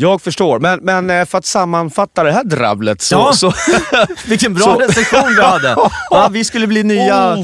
[0.00, 3.14] Jag förstår, men, men eh, för att sammanfatta det här drabblet så...
[3.14, 3.32] Ja.
[3.32, 3.52] så
[4.28, 5.76] Vilken bra Så- recension du hade!
[6.10, 7.36] Ja, vi skulle bli nya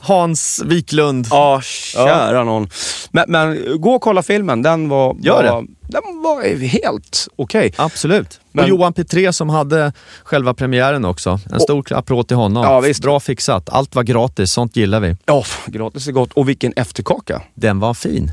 [0.00, 1.26] Hans Wiklund.
[1.30, 2.68] ja, kära någon.
[3.10, 5.50] Men, men gå och kolla filmen, den var, Gör det.
[5.50, 7.72] var, den var helt okej.
[7.76, 8.40] Absolut.
[8.52, 9.92] Men- och Johan Petré som hade
[10.24, 11.40] själva premiären också.
[11.52, 12.64] En stor applåd till honom.
[12.64, 13.02] Ja, visst.
[13.02, 13.68] Bra fixat.
[13.68, 15.16] Allt var gratis, sånt gillar vi.
[15.26, 16.32] Ja, gratis är gott.
[16.32, 17.42] Och vilken efterkaka.
[17.54, 18.32] Den var fin.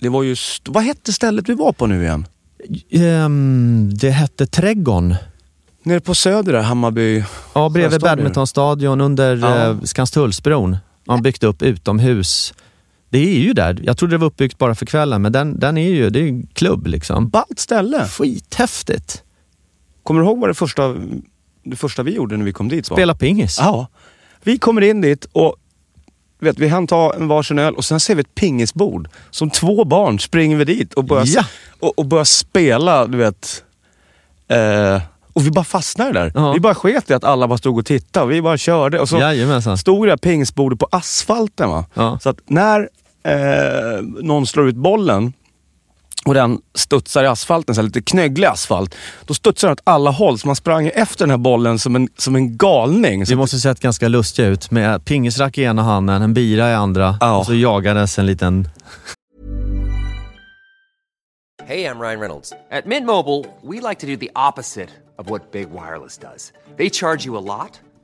[0.00, 0.68] Det var just...
[0.68, 2.26] Vad hette stället vi var på nu igen?
[2.90, 5.14] Ehm, det hette Trädgården.
[5.82, 7.24] Nere på Söder där, Hammarby...
[7.54, 9.70] Ja, bredvid badmintonstadion under Ja.
[9.70, 10.76] eh, Skanstullsbron.
[11.06, 12.54] Har byggt upp utomhus.
[13.10, 13.78] Det är ju där.
[13.82, 16.28] Jag trodde det var uppbyggt bara för kvällen, men den, den är ju, det är
[16.28, 17.28] en klubb liksom.
[17.28, 18.06] Ballt ställe.
[18.08, 19.22] Skithäftigt.
[20.02, 20.94] Kommer du ihåg vad det första,
[21.64, 22.96] det första vi gjorde när vi kom dit var?
[22.96, 23.56] Spela pingis.
[23.60, 23.86] Ja.
[24.42, 25.56] Vi kommer in dit och
[26.46, 29.08] vet, vi hann ta en varsin öl och sen ser vi ett pingisbord.
[29.30, 31.44] Som två barn springer vi dit och börjar, Ja.
[31.80, 33.64] och, och börjar spela, du vet.
[34.48, 36.32] Eh, och vi bara fastnade där.
[36.34, 36.52] Ja.
[36.52, 38.26] Vi bara sket i att alla bara stod och tittade.
[38.26, 39.00] Vi bara körde.
[39.00, 39.78] Och så Jajamensan.
[39.78, 41.68] stod det där pingisbordet på asfalten.
[41.70, 41.84] Va?
[41.94, 42.18] Ja.
[42.22, 42.88] Så att när
[43.22, 45.32] eh, någon slår ut bollen
[46.28, 48.94] och den studsar i asfalten, så här lite knögglig asfalt.
[49.24, 52.08] Då studsar den åt alla håll, så man sprang efter den här bollen som en,
[52.18, 53.26] som en galning.
[53.26, 56.74] Så Det måste sett ganska lustiga ut med pingisrack i ena handen, en bira i
[56.74, 57.38] andra Ja.
[57.38, 58.68] och så jagades en liten...
[61.66, 62.52] Hey, I'm Ryan Reynolds.
[62.70, 64.88] At Mint Mobile, we like to do the opposite
[65.18, 66.52] of what Big Wireless does.
[66.76, 67.80] They charge you a lot,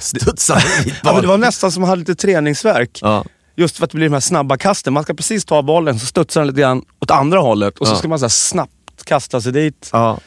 [0.00, 0.60] Studsade
[1.02, 2.98] Ja, men det var nästan som att man hade lite träningsverk.
[3.02, 3.24] Ja.
[3.56, 4.92] Just för att det blir de här snabba kasten.
[4.92, 7.92] Man ska precis ta bollen, så studsar den lite grann åt andra hållet och så
[7.92, 7.96] Ja.
[7.98, 9.88] ska man så snabbt kasta sig dit.
[9.92, 10.18] Ja.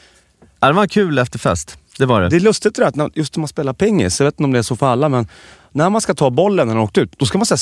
[0.60, 1.78] Det var kul efterfest.
[1.98, 2.28] Det var det.
[2.28, 4.58] Det är lustigt det där, just när man spelar pingis, jag vet inte om det
[4.58, 5.28] är så för alla, men
[5.72, 7.56] när man ska ta bollen när den har åkt ut, då ska man så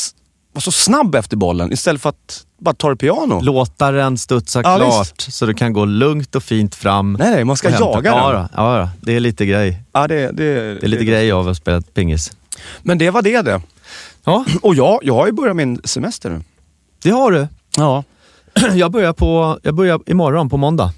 [0.52, 3.40] vara så snabb efter bollen istället för att bara ta det piano.
[3.40, 7.12] Låta den studsa Ja, klart så du kan gå lugnt och fint fram.
[7.12, 8.42] Nej, nej, man ska jaga ja, den.
[8.42, 8.88] Då, ja, då.
[9.00, 9.82] det är lite grej.
[9.92, 12.32] Ja, det, det, Det är lite grej av att spela pingis.
[12.82, 13.62] Men det var det det.
[14.24, 16.42] Ja, Och jag, jag har ju börjat min semester nu.
[17.02, 17.48] det har du.
[17.76, 18.04] Ja.
[18.74, 20.92] Jag börjar, på, jag börjar imorgon på måndag.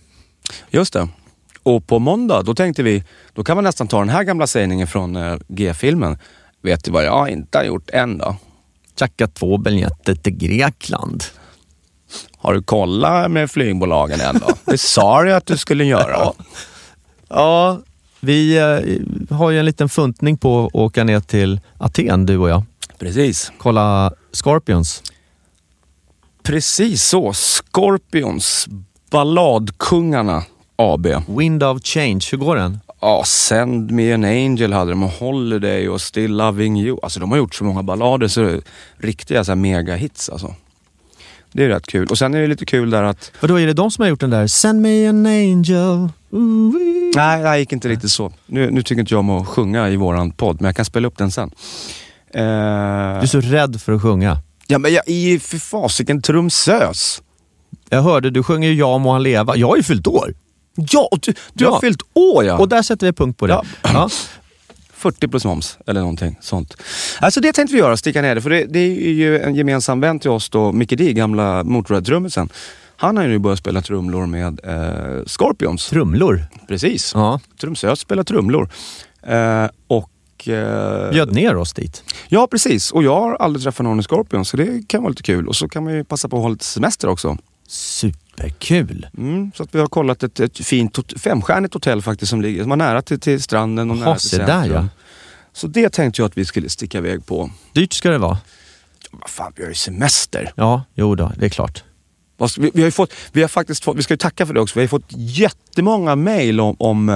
[0.71, 1.09] Just det.
[1.63, 4.87] Och på måndag, då tänkte vi, då kan man nästan ta den här gamla sägningen
[4.87, 6.19] från eh, G-filmen.
[6.63, 8.37] Vet du vad jag inte har gjort än då?
[8.99, 11.25] Tjacka två biljetter till Grekland.
[12.39, 14.49] Har du kollat med flygbolagen än då?
[14.65, 16.33] Det sa du att du skulle göra.
[17.29, 17.81] Ja,
[18.21, 22.49] vi eh, har ju en liten funtning på att åka ner till Aten, du och
[22.49, 22.63] jag.
[22.99, 23.53] Precis.
[23.59, 25.03] Kolla Scorpions.
[26.43, 27.33] Precis så.
[27.33, 28.69] Scorpions,
[29.11, 30.43] Balladkungarna
[30.77, 31.07] AB.
[31.29, 32.81] Wind of Change, hur går den?
[33.01, 36.99] Ja, Send Me An Angel hade de och Holiday och Still Loving You.
[37.03, 38.61] Alltså de har gjort så många ballader så
[38.97, 40.55] riktiga så här mega-hits alltså.
[41.53, 42.07] Det är rätt kul.
[42.11, 43.33] Och sen är det lite kul där att...
[43.41, 46.09] Vadå, är det de som har gjort den där Send me an angel?
[46.31, 47.13] Ooh-wee.
[47.17, 48.33] Nej, det gick inte riktigt så.
[48.47, 51.09] Nu, nu tycker inte jag om att sjunga i våran podd, men jag kan spela
[51.09, 51.51] upp den sen.
[52.35, 52.45] Eh, Du
[53.23, 54.39] är så rädd för att sjunga.
[54.67, 57.23] Ja, men jag är ju för fasiken trumsös.
[57.89, 59.57] Jag hörde, du sjunger ju Ja må han leva.
[59.57, 60.35] Jag har ju fyllt år.
[60.77, 61.71] Ja, du, du Ja.
[61.71, 62.59] har fyllt år ja.
[62.59, 63.53] Och där sätter vi punkt på det.
[63.53, 63.63] Ja.
[63.83, 64.09] Ja.
[64.99, 66.77] 40 plus moms eller någonting sånt.
[67.21, 68.41] Alltså det tänkte vi göra, sticka ner det.
[68.41, 72.49] För det, det är ju en gemensam vän till oss då, Micke D, gamla Motörhead-trummisen.
[72.97, 75.89] Han har ju nu börjat spela trumlor med eh, Scorpions.
[75.89, 76.45] Trumlor.
[76.69, 77.13] Precis.
[77.15, 77.41] Ja.
[77.61, 78.69] Trumsös spelar trumlor.
[79.23, 80.49] Eh, och...
[80.49, 82.03] Eh, Bjöd ner oss dit.
[82.29, 82.91] ja, precis.
[82.93, 85.49] Och jag har aldrig träffat någon i Scorpions, så det kan vara lite kul.
[85.49, 87.37] Och så kan man ju passa på att ha lite semester också.
[87.69, 89.07] Superkul.
[89.19, 92.71] Mm, så att vi har kollat ett, ett fint femstjärnigt hotell faktiskt som ligger som
[92.71, 94.89] var nära till, till stranden och Jaha, nära till där, ja.
[95.53, 97.51] Så det tänkte jag att vi skulle sticka iväg på.
[97.73, 98.39] Dyrt ska det vara.
[99.11, 100.53] Vad fan, vi har ju semester.
[100.57, 101.85] Ja, jo då, det är klart.
[102.59, 104.79] Vi, vi har fått, vi har faktiskt fått, vi ska ju tacka för det också,
[104.79, 107.09] vi har fått jättemånga mejl om, om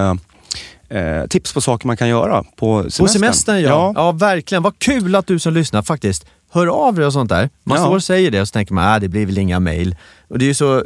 [0.91, 3.07] eh, eh, tips på saker man kan göra på semestern.
[3.07, 3.93] På semestern ja.
[3.97, 4.13] ja.
[4.13, 4.63] verkligen.
[4.63, 7.51] Vad kul att du som lyssnar faktiskt hör av dig och sånt där.
[7.65, 7.85] Man Ja.
[7.85, 9.97] står och säger det och så tänker man, äh, det blir väl inga mejl.
[10.33, 10.85] Och det är ju så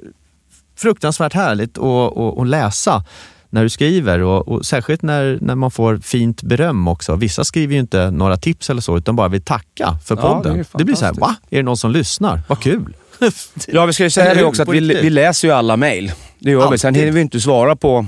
[0.76, 3.04] fruktansvärt härligt att, att, att läsa
[3.50, 7.16] när du skriver och, och särskilt när, när man får fint beröm också.
[7.16, 10.54] Vissa skriver ju inte några tips eller så utan bara vill tacka för Ja, podden.
[10.54, 11.36] det är det, blir så här, va?
[11.50, 12.40] Är det någon som lyssnar?
[12.48, 12.96] Vad kul!
[13.66, 16.12] Ja, vi ska ju säga det också att vi, vi läser ju alla mejl.
[16.38, 16.78] Det gör vi.
[16.78, 18.06] Sen hinner vi inte svara på,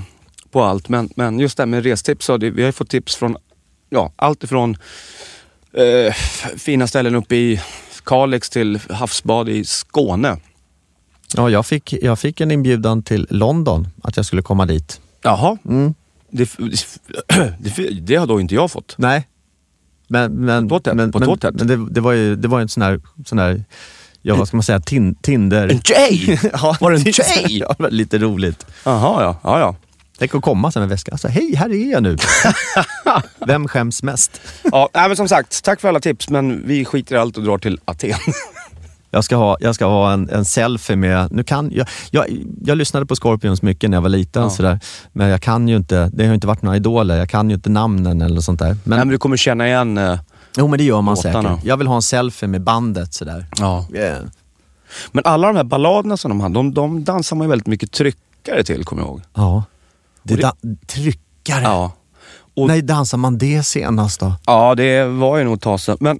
[0.51, 0.89] på allt.
[0.89, 3.37] Men, men just det här med restips, så det, vi har ju fått tips från
[3.89, 4.77] ja, allt ifrån
[5.73, 6.13] eh,
[6.57, 7.61] fina ställen uppe i
[8.05, 10.37] Kalix till havsbad i Skåne.
[11.35, 15.01] Ja, jag fick, jag fick en inbjudan till London, att jag skulle komma dit.
[15.21, 15.57] Jaha.
[15.65, 15.93] Mm.
[16.31, 16.49] Det,
[17.59, 18.95] det, det har då inte jag fått.
[18.97, 19.27] Nej.
[20.07, 22.83] Men, men, På men, på men, men det, det var ju det var en sån
[22.83, 23.63] här, sån här
[24.21, 25.67] ja vad ska man säga, tin, Tinder...
[25.67, 26.39] En tjej!
[26.53, 27.57] ja, Var det en tjej?
[27.57, 28.65] ja, lite roligt.
[28.85, 29.39] Jaha, ja.
[29.43, 29.75] ja, ja.
[30.17, 32.17] Tänk att komma sen med väskan säga, hej här är jag nu.
[33.47, 34.41] Vem skäms mest?
[34.71, 37.57] ja men som sagt, tack för alla tips men vi skiter i allt och drar
[37.57, 38.13] till Aten.
[39.11, 42.25] Jag ska ha, jag ska ha en, en selfie med, nu kan, jag, jag,
[42.65, 44.49] jag lyssnade på Scorpions mycket när jag var liten, Ja.
[44.49, 44.79] sådär,
[45.11, 47.55] men jag kan ju inte, det har ju inte varit några idoler, jag kan ju
[47.55, 48.67] inte namnen eller sånt där.
[48.67, 49.97] Men, Nej, men du kommer känna igen...
[49.97, 50.19] eh,
[50.57, 51.49] jo men det gör man låtarna.
[51.49, 51.65] säkert.
[51.65, 53.45] Jag vill ha en selfie med bandet sådär.
[53.57, 53.85] ja.
[53.93, 54.23] Yeah.
[55.11, 57.91] Men alla de här balladerna som de hade, de, de dansar man ju väldigt mycket
[57.91, 59.21] tryckare till, kommer jag ihåg.
[59.33, 59.63] Ja.
[60.23, 60.53] Det, det-
[60.87, 61.63] tryckare.
[61.63, 61.91] Ja.
[62.55, 64.33] Och, När dansar man det senast då?
[64.45, 65.97] ja, det var ju nog ett tag sedan.
[65.99, 66.19] Men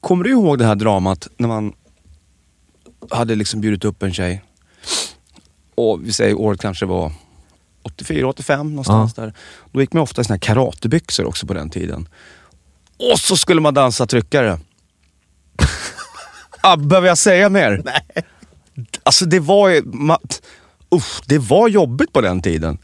[0.00, 1.72] kommer du ihåg det här dramat när man
[3.10, 4.42] hade liksom bjudit upp en tjej
[5.76, 7.12] och vi säger året kanske var
[7.82, 9.32] 84, 85 någonstans där.
[9.72, 12.08] Då gick man ofta i såna här karatebyxor också på den tiden.
[13.12, 14.58] Och så skulle man dansa tryckare.
[16.60, 17.82] ah, behöver jag säga mer?
[17.84, 18.24] Nej.
[19.02, 19.82] Alltså det var ju...
[19.84, 20.18] Man,
[20.94, 22.78] usch, det var jobbigt på den tiden.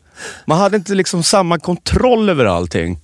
[0.46, 3.00] Man hade inte liksom samma kontroll över allting.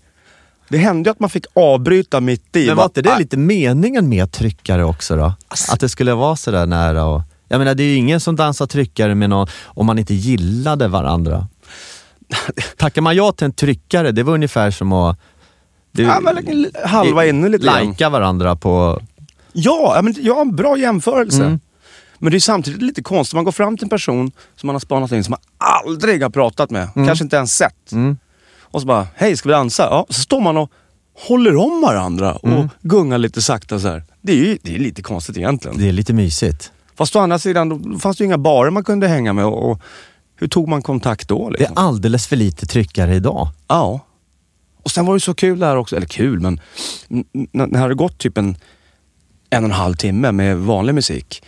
[0.68, 2.66] Det hände ju att man fick avbryta mitt i.
[2.66, 5.32] Men var inte det "Ah, lite meningen med tryckare också då?
[5.70, 7.22] Att det skulle vara sådär nära och...
[7.48, 10.88] Jag menar det är ju ingen som dansar tryckare med någon om man inte gillade
[10.88, 11.48] varandra.
[12.76, 15.18] Tackar man ja till en tryckare, det var ungefär som att...
[15.92, 17.74] Det, Ja, men halva inne lite grann.
[17.86, 19.02] Lajka varandra på...
[19.52, 21.42] Ja, men ja, en bra jämförelse.
[21.44, 21.60] Mm.
[22.18, 23.34] Men det är samtidigt lite konstigt.
[23.34, 25.40] Man går fram till en person som man har spanat in, som man
[25.86, 26.88] aldrig har pratat med.
[26.94, 27.92] Kanske inte ens sett.
[27.92, 28.18] Mm.
[28.70, 29.82] Och så bara, hej ska vi dansa?
[29.82, 30.70] Ja, så står man och
[31.28, 32.68] håller om varandra och Mm.
[32.82, 34.04] gungar lite sakta så här.
[34.20, 35.78] Det är ju det är lite konstigt egentligen.
[35.78, 36.72] Det är lite mysigt.
[36.96, 39.44] Fast å andra sidan, då fanns det ju inga barer man kunde hänga med.
[39.44, 39.80] Och, och
[40.36, 41.50] hur tog man kontakt då?
[41.50, 41.76] Det Liksom?
[41.76, 43.48] är alldeles för lite tryckare idag.
[43.68, 44.00] Ja.
[44.82, 46.60] Och sen var det så kul där också, eller kul men
[47.52, 48.56] när det hade gått typ en,
[49.50, 51.42] en och en halv timme med vanlig musik.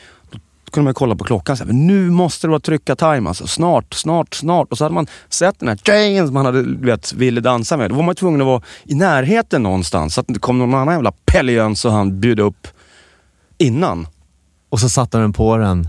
[0.73, 3.47] Kunde man kolla på klockan säga, men nu måste det vara trycka time alltså.
[3.47, 4.69] Snart, snart, snart.
[4.73, 7.91] Och så hade man sett den här tjejen som man hade, vet, ville dansa med.
[7.91, 10.75] Då var man tvungen att vara i närheten någonstans så att det inte kom någon
[10.75, 12.69] annan jävla pellejöns och han bjöd upp
[13.59, 14.07] innan.
[14.69, 15.89] Och så satte den på den.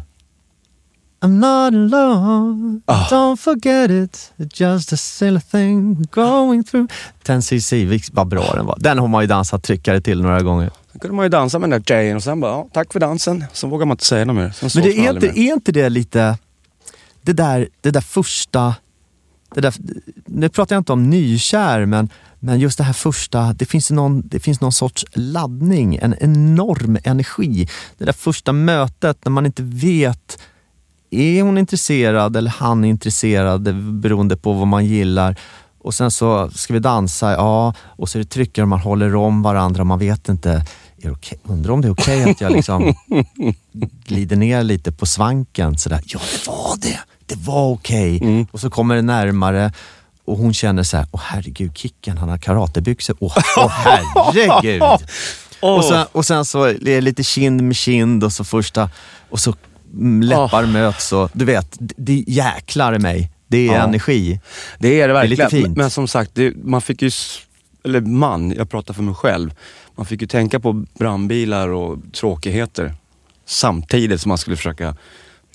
[1.23, 3.07] I'm not alone, Ah.
[3.09, 6.87] don't forget it, just a silly thing going through.
[7.23, 8.77] 10cc, vilk- vad bra den var.
[8.79, 10.71] Den har man ju dansat tryckare till några gånger.
[10.93, 12.99] Då kunde man ju dansa med den där tjejen och sen bara, ja, tack för
[12.99, 13.45] dansen.
[13.53, 14.51] Så vågar man inte säga något mer.
[14.51, 16.37] Sen Men det är, inte, är inte det lite,
[17.21, 18.75] det där, det där första,
[19.55, 19.73] det där,
[20.25, 22.09] nu pratar jag inte om nykär, men,
[22.39, 26.97] men just det här första, det finns, någon, det finns någon sorts laddning, en enorm
[27.03, 27.67] energi.
[27.97, 30.39] Det där första mötet när man inte vet,
[31.09, 35.35] är hon intresserad eller han intresserad beroende på vad man gillar.
[35.83, 39.15] Och sen så ska vi dansa, ja, och så är det tryckare och man håller
[39.15, 40.65] om varandra, man vet inte,
[41.01, 41.37] är det okej?
[41.43, 42.93] undrar om det är okej att jag liksom
[44.07, 46.01] glider ner lite på svanken sådär.
[46.05, 46.99] Ja, det var det.
[47.25, 48.47] Det var okej.
[48.51, 49.73] Och så kommer det närmare
[50.25, 53.15] och hon känner så här, åh herregud, Kicken han har karatebyxor.
[53.19, 54.81] Åh, åh herregud.
[55.63, 55.77] Åh.
[55.77, 58.89] Och, sen, och sen så är det lite kind med kind och så första,
[59.29, 59.55] och så
[59.93, 63.31] mm, läppar möts och du vet, det, det jäklar i mig.
[63.47, 63.83] Det är Ja.
[63.83, 64.39] energi.
[64.79, 65.65] Det är det är lite verkligen.
[65.65, 65.77] fint.
[65.77, 67.11] Men som sagt, det, man fick ju,
[67.85, 69.53] eller man, jag pratar för mig själv.
[70.01, 72.93] Man fick ju tänka på brandbilar och tråkigheter
[73.45, 74.95] samtidigt som man skulle försöka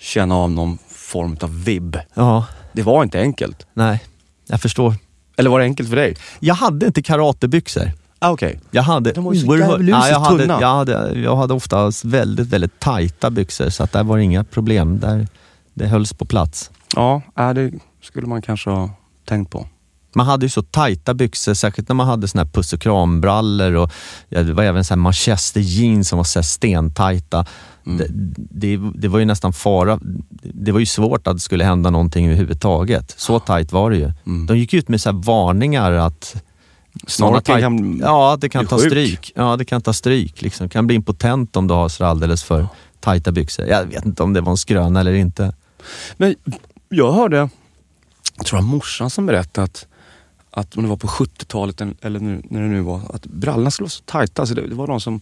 [0.00, 1.96] känna av någon form av vibb.
[2.14, 3.66] Ja, Det var inte enkelt.
[3.74, 4.04] nej,
[4.46, 4.94] jag förstår.
[5.36, 6.16] Eller var det enkelt för dig?
[6.40, 7.92] Jag hade inte karatebyxor.
[8.18, 8.60] Ah, Okej.
[8.70, 10.60] Jag hade De var ju så oerhört- djävulusiskt jag, hade, tunna.
[10.60, 14.44] jag, hade, jag hade oftast väldigt, väldigt tajta byxor så att där var det inga
[14.44, 15.00] problem.
[15.00, 15.28] Där,
[15.74, 16.70] det hölls på plats.
[16.96, 17.22] Ja,
[17.54, 17.72] det
[18.02, 18.90] skulle man kanske ha
[19.24, 19.66] tänkt på.
[20.16, 23.74] Man hade ju så tajta byxor, särskilt när man hade såna här puss och krambrallor
[23.74, 23.92] och
[24.28, 27.46] ja, det var även så här manchester jeans som var så här stentajta.
[27.86, 27.98] Mm.
[27.98, 28.06] Det,
[28.36, 29.98] det, det var ju nästan fara.
[30.42, 33.14] Det var ju svårt att det skulle hända någonting överhuvudtaget.
[33.16, 34.12] Så tajt var det ju.
[34.26, 34.46] Mm.
[34.46, 36.42] De gick ut med så varningar att
[37.06, 38.86] Snorken kan Ja, det kan ta sjuk.
[38.86, 39.32] stryk.
[39.34, 40.42] Ja, det kan ta stryk.
[40.42, 40.68] Liksom.
[40.68, 42.68] Kan bli impotent om du har så alldeles för
[43.00, 43.66] tajta byxor.
[43.66, 45.54] Jag vet inte om det var en skröna eller inte.
[46.16, 46.34] Men
[46.88, 47.48] jag hörde,
[48.36, 49.86] jag tror det var morsan som berättade att,
[50.56, 53.70] att om det var på 70-talet en- eller nu, när det nu var, att brallorna
[53.70, 54.46] skulle vara så tajta.
[54.46, 55.20] Så det, det var de som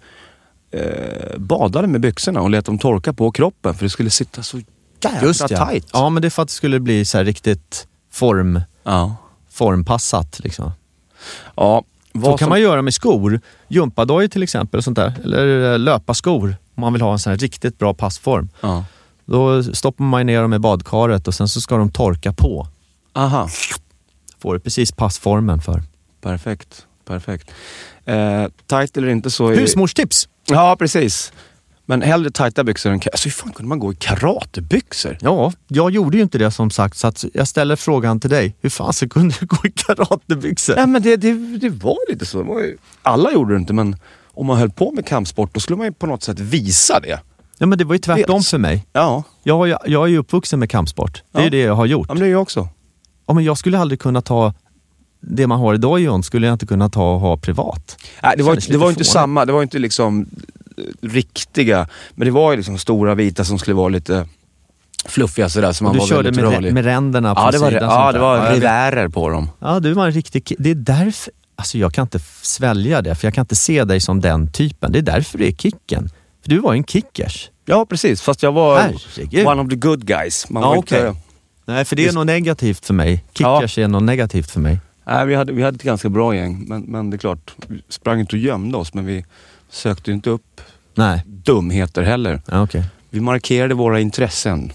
[0.71, 4.61] eh, badade med byxorna och lät dem torka på kroppen för det skulle sitta så
[5.03, 5.87] jävla tajt.
[5.93, 9.17] Ja, men det är för att det skulle bli så här riktigt form, Ja.
[9.51, 10.41] formpassat.
[10.45, 10.73] Liksom.
[11.57, 11.83] ja
[12.13, 13.41] Så vad kan som, man göra med skor.
[13.69, 15.13] Gympadojor till exempel, och sånt där.
[15.25, 16.57] eller eh, löparskor.
[16.75, 18.49] Om man vill ha en sån här riktigt bra passform.
[18.61, 18.85] ja.
[19.27, 22.69] Då stoppar man ner dem i badkaret och sen så ska de torka på.
[23.13, 23.49] Aha,
[24.45, 25.83] Får du precis passformen för.
[26.23, 26.87] perfekt.
[27.07, 27.51] Perfekt.
[28.05, 29.49] Eh, tajt eller inte så...
[29.49, 30.29] är- Husmorstips!
[30.47, 31.33] Ja, precis.
[31.87, 32.95] Men hellre tajta byxor än...
[33.13, 35.19] Alltså hur fan kunde man gå i karatebyxor?
[35.21, 38.57] Ja, jag gjorde ju inte det som sagt, så att jag ställer frågan till dig.
[38.61, 40.75] Hur fan så kunde du gå i karatebyxor?
[40.77, 42.43] Nej men det, det, det var lite så.
[42.43, 43.97] Var ju, alla gjorde det inte men
[44.35, 47.21] om man höll på med kampsport då skulle man ju på något sätt visa det.
[47.59, 48.47] Ja, men det var ju tvärtom Vet.
[48.49, 48.87] för mig.
[48.93, 51.23] Ja, Jag, ju- jag är ju uppvuxen med kampsport.
[51.33, 51.51] Det är Ja.
[51.51, 52.07] det jag har gjort.
[52.09, 52.69] ja men det är jag också.
[53.27, 54.55] Ja, men jag skulle aldrig kunna ta
[55.21, 57.97] det man har i dojon skulle jag inte kunna ta och ha privat.
[58.23, 60.27] Nej, det var, det var inte samma, det var inte liksom
[60.77, 64.29] eh, riktiga, men det var ju liksom stora vita som skulle vara lite
[65.07, 67.71] fluffiga sådär så man du var körde väldigt med, med ränderna från ja, det var,
[67.71, 67.91] sidan.
[67.91, 69.49] ja, det var rivärer på dem.
[69.59, 71.33] Ja, du var en riktig Det är därför...
[71.57, 74.93] Alltså jag kan inte svälja det, för jag kan inte se dig som den typen.
[74.93, 76.11] Det är därför det är kicken.
[76.43, 77.51] För du var ju en kickers.
[77.65, 79.47] Ja precis, fast jag var Herregud.
[79.47, 80.51] one of the good guys.
[80.51, 81.07] Man Ja, var okej.
[81.09, 81.21] inte,
[81.67, 83.25] Nej, för det är Just- något negativt för mig.
[83.35, 84.81] Kickers är något negativt för mig.
[85.07, 87.83] nej, vi, hade, vi hade ett ganska bra gäng, men, men det är klart, vi
[87.89, 89.25] sprang inte och gömde oss men vi
[89.71, 90.61] sökte inte upp
[90.95, 92.43] Nej, dumheter heller.
[92.51, 92.85] ja, okej.
[93.11, 94.73] Vi markerade våra intressen.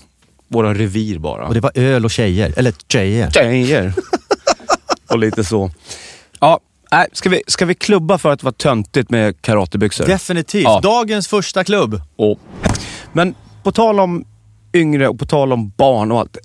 [0.48, 1.48] Våra revir bara.
[1.48, 2.54] Och det var öl och tjejer.
[2.58, 3.32] Eller tjejer.
[3.32, 3.94] Tjejer.
[5.10, 5.72] och lite så.
[6.40, 6.60] Ja,
[6.92, 10.06] nej, ska, vi, ska vi klubba för att vara töntigt med karatebyxor?
[10.06, 10.64] Definitivt.
[10.64, 10.80] Ja.
[10.84, 12.02] Dagens första klubb.
[12.16, 12.40] Och,
[13.14, 14.26] men på tal om
[14.74, 16.38] yngre och på tal om barn och allt.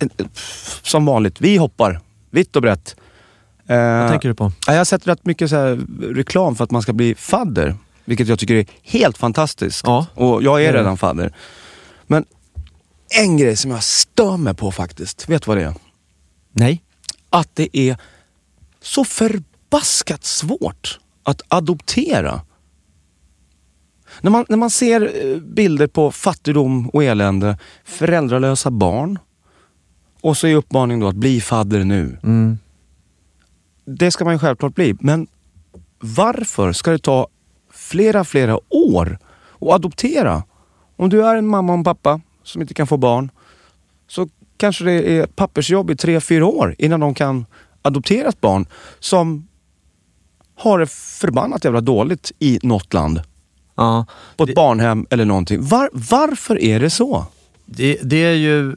[0.82, 2.00] Som vanligt, vi hoppar
[2.30, 2.96] vitt och brett.
[3.66, 4.52] Eh, Vad tänker du på?
[4.66, 5.80] ja, Jag har sett rätt mycket så här
[6.14, 7.76] reklam för att man ska bli fadder.
[8.04, 9.82] Vilket jag tycker är helt fantastiskt.
[9.86, 10.06] Ja.
[10.14, 11.34] Och jag är redan fadder.
[12.06, 12.24] Men
[13.20, 15.74] en grej som jag stör mig på faktiskt, vet du vad det är?
[16.52, 16.82] Nej.
[17.30, 17.96] Att det är
[18.82, 22.40] så förbaskat svårt att adoptera.
[24.20, 29.18] När man, när man ser eh, bilder på fattigdom och elände, föräldralösa barn
[30.20, 32.18] och så är uppmaningen då att bli fadder nu.
[32.22, 32.58] Mm.
[33.84, 35.26] Det ska man ju självklart bli, men
[35.98, 37.28] varför ska det ta
[37.70, 39.18] flera, flera år
[39.60, 40.42] att adoptera?
[40.96, 43.30] Om du är en mamma och en pappa som inte kan få barn
[44.08, 47.46] så kanske det är pappersjobb i tre, fyra år innan de kan
[47.82, 48.66] adoptera ett barn
[49.00, 49.48] som
[50.54, 53.22] har det förbannat jävla dåligt i något land.
[53.76, 54.06] Ja.
[54.36, 55.68] På ett barnhem eller någonting.
[55.68, 57.26] Var, varför är det så?
[57.64, 58.76] Det, det, är ju,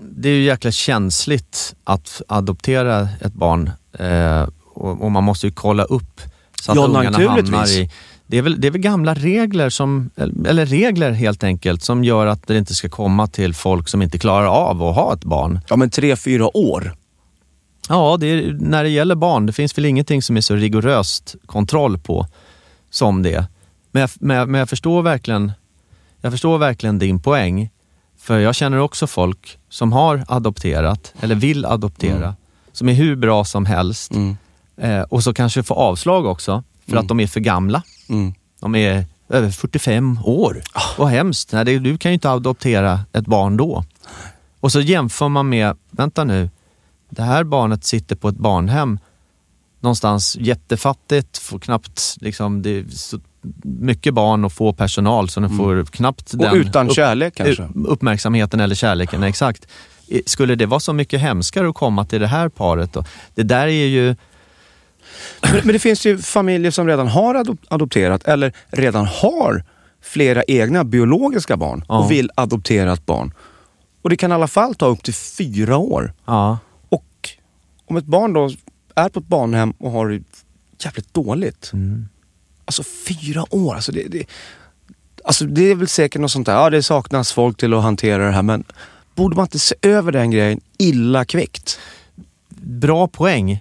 [0.00, 5.52] det är ju jäkla känsligt att adoptera ett barn eh, och, och man måste ju
[5.52, 6.20] kolla upp
[6.60, 7.76] så att Ja, ungarna hamnar naturligtvis.
[7.76, 7.90] i...
[8.26, 10.10] Det är, väl, det är väl gamla regler, som,
[10.46, 14.18] eller regler helt enkelt, som gör att det inte ska komma till folk som inte
[14.18, 15.60] klarar av att ha ett barn.
[15.68, 16.96] Ja men tre, fyra år.
[17.88, 21.34] Ja, det är, när det gäller barn, det finns väl ingenting som är så rigoröst
[21.46, 22.26] kontroll på
[22.90, 23.46] som det.
[23.94, 25.52] Men jag, men jag, men jag, förstår verkligen,
[26.20, 27.70] jag förstår verkligen din poäng.
[28.18, 32.34] För jag känner också folk som har adopterat, eller vill adoptera,
[32.72, 34.12] som är hur bra som helst.
[34.12, 34.36] Mm.
[34.76, 37.82] Eh, och så kanske får avslag också, för att de är för gamla.
[38.08, 38.34] Mm.
[38.60, 40.62] De är över 45 år.
[40.98, 41.52] Vad hemskt.
[41.52, 43.84] Nej, det, du kan ju inte adoptera ett barn då.
[44.60, 46.50] Och så jämför man med, vänta nu,
[47.10, 48.98] det här barnet sitter på ett barnhem
[49.80, 52.84] någonstans jättefattigt, får knappt, liksom, det
[53.64, 56.46] mycket barn och få personal så de får knappt Mm.
[56.46, 57.62] Och den utan kärlek kanske.
[57.62, 59.22] u- uppmärksamheten eller kärleken.
[59.22, 59.66] Exakt.
[60.06, 62.92] I- Skulle det vara så mycket hemskare att komma till det här paret?
[62.92, 63.04] Då?
[63.34, 64.16] Det där är ju...
[65.42, 69.64] Men, men det finns ju familjer som redan har adop- adopterat eller redan har
[70.02, 71.98] flera egna biologiska barn Ja.
[71.98, 73.32] och vill adoptera ett barn.
[74.02, 76.12] Och det kan i alla fall ta upp till fyra år.
[76.26, 77.28] Ja, Och
[77.86, 78.50] om ett barn då
[78.94, 80.22] är på ett barnhem och har det
[80.84, 81.70] jävligt dåligt.
[81.72, 82.08] Mm.
[82.64, 84.26] Alltså fyra år, alltså det, det,
[85.24, 88.26] alltså det är väl säkert något sånt där, ja det saknas folk till att hantera
[88.26, 88.64] det här men
[89.14, 91.78] borde man inte se över den grejen illa kvickt?
[92.66, 93.60] bra poäng.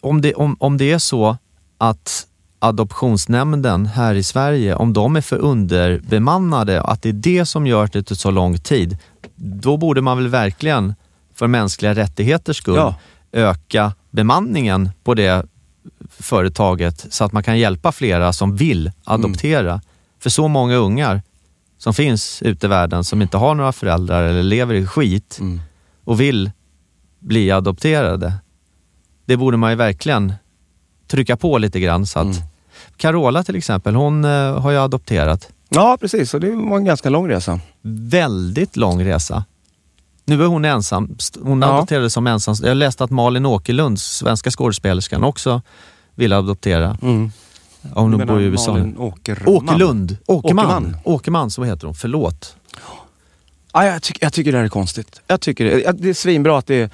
[0.00, 1.36] Om det, om, om det är så
[1.78, 2.26] att
[2.58, 7.84] adoptionsnämnden här i Sverige, om de är för underbemannade, att det är det som gör
[7.84, 8.98] att det tar så lång tid,
[9.36, 10.94] då borde man väl verkligen
[11.34, 12.94] för mänskliga rättigheters skull Ja.
[13.32, 15.46] öka bemanningen på det
[16.08, 19.80] företaget så att man kan hjälpa flera som vill adoptera.
[20.20, 21.22] För så många ungar
[21.78, 25.40] som finns ute i världen som inte har några föräldrar eller lever i skit
[26.04, 26.50] och vill
[27.18, 28.32] bli adopterade.
[29.24, 30.32] Det borde man ju verkligen
[31.06, 32.06] trycka på lite grann.
[32.06, 32.36] Så att
[32.96, 35.48] Carola till exempel, hon eh, har ju adopterat.
[35.68, 37.60] Ja precis, och det var en ganska lång resa.
[37.82, 39.44] Väldigt lång resa.
[40.24, 41.16] Nu är hon ensam.
[41.42, 41.68] Hon Ja.
[41.74, 42.54] adopterade som ensam.
[42.62, 45.62] Jag läste att Malin Åkerlund, svenska skådespelerskan, också
[46.14, 46.98] ville adoptera.
[47.02, 47.30] Mm.
[47.94, 48.72] Hon Du bor i USA.
[48.72, 49.48] Malin Åkerman?
[49.54, 50.16] Åkerlund.
[50.26, 50.64] Åkerman.
[50.66, 50.96] Åkerman.
[51.04, 51.50] Åkerman.
[51.50, 51.94] så heter hon.
[51.94, 52.56] Förlåt.
[53.72, 55.20] Ja, jag, tycker, jag tycker det här är konstigt.
[55.26, 56.92] Jag tycker det, det är svinbra att det,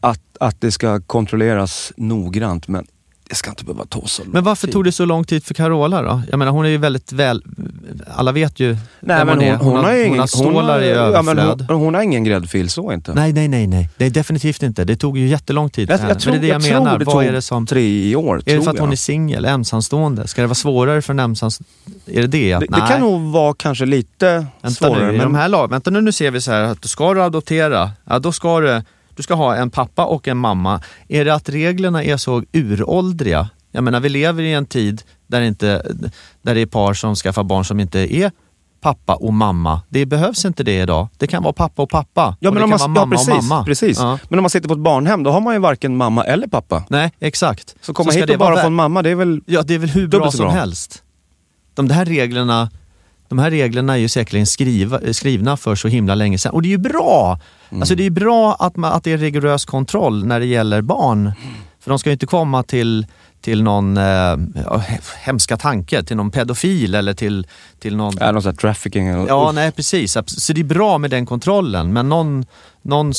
[0.00, 2.86] att, att det ska kontrolleras noggrant men
[3.28, 4.72] det ska inte behöva ta så lång Men varför tid.
[4.72, 6.22] tog det så lång tid för Carola då?
[6.30, 7.42] Jag menar hon är ju väldigt väl...
[8.16, 9.56] Alla vet ju Nej, men hon, är.
[9.56, 11.64] hon, hon, har ingen, hon stålar i ja, överflöd.
[11.68, 13.14] hon, hon har ingen gräddfil så inte.
[13.14, 13.90] Nej, nej, nej, nej.
[13.96, 14.84] Det är definitivt inte.
[14.84, 16.20] Det tog ju jättelång tid jag, för jag, henne.
[16.20, 16.98] tror, Men det är det jag, jag menar.
[16.98, 17.66] det Vad är det som...
[17.66, 18.42] tre år.
[18.46, 18.92] Är det för att hon jag.
[18.92, 20.26] är singel, ensamstående?
[20.28, 21.70] Ska det vara svårare för en ensamstående?
[22.06, 22.52] Är det det?
[22.52, 22.88] Att, det, det nej.
[22.88, 25.06] kan nog vara kanske lite Vänta svårare.
[25.06, 27.22] nu, men, de här lag, vänta nu, nu ser vi så här att ska du
[27.22, 28.82] adoptera, ja då ska du,
[29.16, 30.80] du ska ha en pappa och en mamma.
[31.08, 33.48] Är det att reglerna är så uråldriga?
[33.72, 35.92] Jag menar vi lever i en tid där, inte,
[36.42, 38.30] där det är par som skaffar barn som inte är
[38.80, 39.82] pappa och mamma.
[39.88, 41.08] Det behövs inte det idag.
[41.18, 42.36] Det kan vara pappa och pappa.
[42.40, 43.64] ja, och men det om kan man, vara ja, mamma precis, och mamma.
[43.64, 43.98] precis.
[43.98, 44.18] Ja.
[44.28, 46.84] Men om man sitter på ett barnhem då har man ju varken mamma eller pappa.
[46.88, 47.74] Nej, exakt.
[47.80, 49.40] Så komma hit och bara vara få en mamma, det är väl...
[49.46, 50.54] Ja, det är väl hur bra så som bra.
[50.54, 51.02] helst.
[51.74, 52.70] De här reglerna
[53.36, 56.52] de här reglerna är ju säkerligen skriva, skrivna för så himla länge sedan.
[56.52, 57.38] Och det är ju bra!
[57.70, 57.82] Mm.
[57.82, 61.32] Alltså det är bra att, man, att det är rigorös kontroll när det gäller barn.
[61.80, 63.06] För de ska ju inte komma till,
[63.40, 64.04] till någon eh,
[64.64, 64.82] ja,
[65.22, 67.46] hemska tanke, till någon pedofil eller till,
[67.78, 68.18] till någon...
[68.18, 69.08] Är någon sån trafficking?
[69.08, 70.16] eller- Ja, nej precis.
[70.26, 72.44] Så det är bra med den kontrollen, men någon,
[72.82, 73.12] någon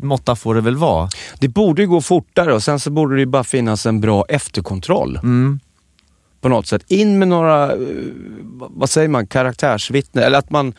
[0.00, 1.08] måtta får det väl vara.
[1.38, 5.16] Det borde ju gå fortare och sen så borde det bara finnas en bra efterkontroll.
[5.16, 5.60] Mm.
[6.44, 6.84] På något sätt.
[6.88, 7.78] In med några, eh,
[8.50, 10.24] vad- säger man, karaktärsvittnen.
[10.24, 10.74] Eller att man...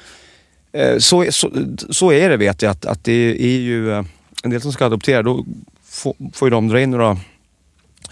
[0.72, 1.52] eh, Så, så,
[1.90, 4.06] så är det vet jag, att, att det är ju eh,
[4.44, 5.24] en del som ska adoptera.
[5.24, 5.46] Då
[5.84, 7.18] får, får ju de dra in några...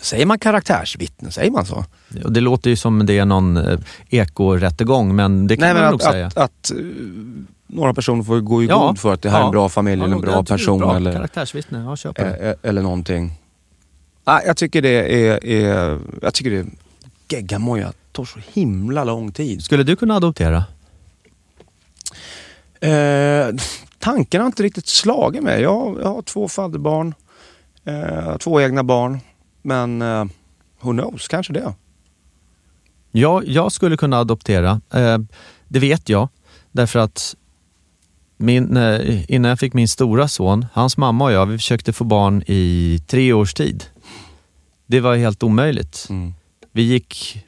[0.02, 1.32] Säger man karaktärsvittnen?
[1.32, 1.86] Säger man så?
[2.10, 3.60] Det låter ju som det är någon
[4.10, 6.28] ekorättegång, men det kan Nej, man men nog att, säga.
[6.28, 6.72] att, att
[7.68, 8.88] några personer får gå i Ja.
[8.88, 9.46] god för att det här är Ja.
[9.46, 10.80] en bra familj Ja, eller en bra person.
[10.80, 10.96] Bra.
[10.96, 13.32] Eller, Karaktärsvittne, jag köper eller någonting.
[14.26, 15.46] Nej, jag tycker det är...
[15.46, 16.66] är jag tycker det är
[17.28, 17.94] geggamoja.
[18.12, 19.64] Tar så himla lång tid.
[19.64, 20.64] Skulle du kunna adoptera?
[22.80, 23.56] Eh,
[24.00, 25.62] tanken har inte riktigt slagit mig.
[25.62, 27.14] Jag, jag har två fadderbarn,
[27.86, 29.20] eh, två egna barn.
[29.62, 30.26] Men eh,
[30.82, 31.74] who knows, kanske det.
[33.12, 34.82] Ja, jag skulle kunna adoptera.
[34.94, 35.18] Eh,
[35.68, 36.30] det vet jag.
[36.72, 37.36] Därför att
[38.38, 42.04] min, eh, innan jag fick min stora son, hans mamma och jag, vi försökte få
[42.04, 43.84] barn i tre års tid.
[44.86, 46.08] Det var helt omöjligt.
[46.10, 46.34] Mm.
[46.76, 47.44] Vi gick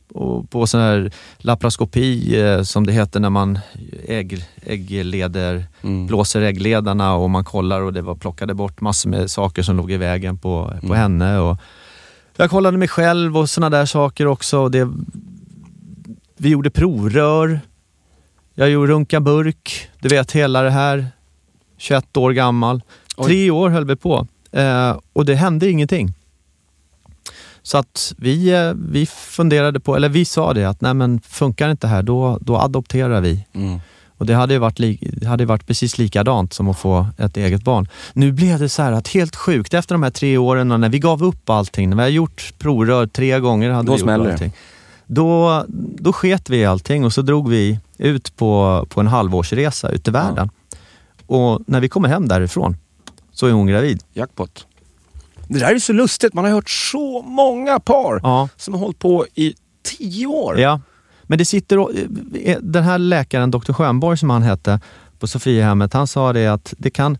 [0.49, 3.59] på, sån här laparoskopi, eh, som det heter när man
[4.07, 6.07] ägg, äggleder, Mm.
[6.07, 9.91] blåser äggledarna och man kollar och det var plockade bort massor med saker som låg
[9.91, 10.97] i vägen på, på Mm.
[10.97, 11.39] henne.
[11.39, 11.57] Och
[12.37, 14.59] jag kollade mig själv och såna där saker också.
[14.59, 14.89] Och det,
[16.37, 17.59] vi gjorde provrör.
[18.55, 19.89] Jag gjorde runka burk.
[19.99, 21.07] Du vet hela det här.
[21.77, 22.81] 21 år gammal.
[23.17, 23.25] Oj.
[23.25, 26.13] Tre år höll vi på eh, och det hände ingenting.
[27.65, 31.71] Så att vi, eh, vi funderade på, eller vi sa det att nej men funkar
[31.71, 33.45] inte här då, då adopterar vi.
[33.53, 33.79] Mm.
[34.17, 37.37] Och det hade ju varit, li, det hade varit precis likadant som att få ett
[37.37, 37.87] eget barn.
[38.13, 40.99] Nu blev det så här att helt sjukt, efter de här tre åren när vi
[40.99, 44.31] gav upp allting, när vi har gjort provrör tre gånger, hade Då vi gjort det.
[44.31, 44.51] allting.
[45.07, 45.63] Då,
[45.99, 50.07] då sket vi i allting och så drog vi ut på, på en halvårsresa ut
[50.07, 50.49] i världen.
[51.27, 52.77] Och när vi kommer hem därifrån
[53.31, 54.03] så är hon gravid.
[54.13, 54.67] Jackpot.
[55.47, 56.33] Det där är så lustigt.
[56.33, 58.49] Man har hört så många par Ja.
[58.57, 60.59] som har hållit på i tio år?
[60.59, 60.81] Ja,
[61.23, 61.79] men det sitter...
[61.79, 61.91] och-
[62.43, 63.73] eh, Den här läkaren, Dr.
[63.73, 64.79] Schönborg som han hette,
[65.19, 67.17] på Sofiahemmet, han sa det att det kan...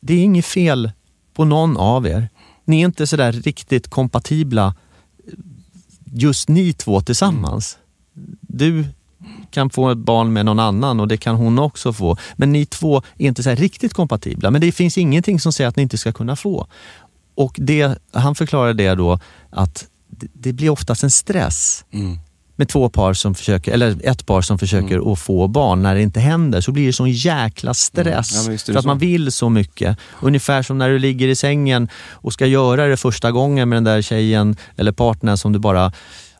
[0.00, 0.90] Det är inget fel
[1.34, 2.28] på någon av er.
[2.64, 4.74] Ni är inte sådär riktigt kompatibla,
[6.14, 7.78] just ni två tillsammans.
[8.40, 8.84] Du
[9.50, 12.16] kan få ett barn med någon annan och det kan hon också få.
[12.36, 14.50] Men ni två är inte så riktigt kompatibla.
[14.50, 16.66] Men det finns ingenting som säger att ni inte ska kunna få.
[17.36, 19.18] Och det, han förklarade det då
[19.50, 22.18] att det, blir oftast en stress Mm.
[22.56, 25.82] med två par som försöker, eller ett par som försöker att få barn.
[25.82, 28.46] När det inte händer så blir det sån jäkla stress.
[28.46, 28.52] Mm.
[28.52, 28.88] Ja, för att så.
[28.88, 29.98] man vill så mycket.
[30.20, 33.84] Ungefär som när du ligger i sängen och ska göra det första gången med den
[33.84, 35.92] där tjejen eller partnern som du bara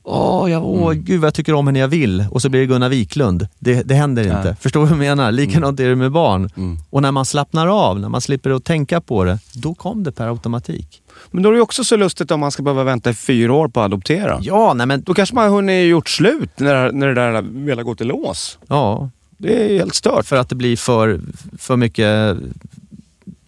[0.09, 1.05] Åh, jag, åh Mm.
[1.05, 2.25] gud vad jag tycker om henne jag vill.
[2.31, 3.49] Och så blir det Gunnar Wiklund.
[3.59, 4.57] Det, det händer inte.
[4.61, 5.33] Förstår du vad jag menar?
[5.33, 6.51] Likadant är det med barn.
[6.57, 6.79] Mm.
[6.91, 10.13] Och när man slappnar av, när man slipper att tänka på det, då kom det
[10.13, 11.03] per automatik.
[11.31, 13.69] Men då är det också så lustigt om man ska behöva vänta i fyra år
[13.69, 14.39] på att adoptera.
[14.43, 15.03] Ja, nej men...
[15.03, 17.33] Då kanske man har hunnit gjort slut när, när det där
[17.77, 18.59] har gått i lås.
[18.67, 20.27] Ja, Det är helt stört.
[20.27, 21.21] för att det blir för,
[21.59, 22.37] för mycket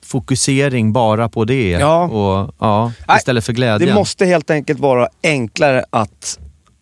[0.02, 1.70] fokusering bara på det.
[1.70, 2.02] Ja.
[2.04, 3.88] Och, ja, Nej, istället för glädjen.
[3.88, 6.38] Det måste helt enkelt vara enklare att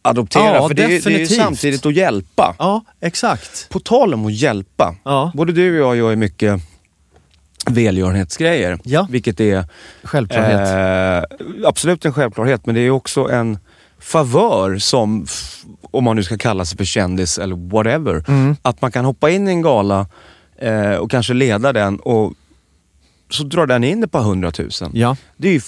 [0.08, 0.54] adoptera.
[0.54, 1.36] Ja, för det ju- det är ju definitivt.
[1.42, 2.54] samtidigt att hjälpa.
[2.58, 3.68] Ja, exakt.
[3.68, 4.94] På tal om att hjälpa.
[5.04, 5.30] Ja.
[5.34, 6.60] Både du och jag gör ju mycket
[7.66, 8.78] välgörenhetsgrejer.
[8.84, 9.06] Ja.
[9.10, 9.64] Vilket är
[10.02, 11.24] Självklarhet.
[11.62, 13.58] eh, absolut en självklarhet, men det är också en
[14.00, 15.26] favör som,
[15.90, 18.56] om man nu ska kalla sig för kändis eller whatever, Mm.
[18.62, 20.06] att man kan hoppa in i en gala
[20.58, 22.32] eh, och kanske leda den och
[23.30, 24.90] så drar den in ett par hundratusen.
[24.94, 25.16] Ja.
[25.36, 25.60] Det är ju,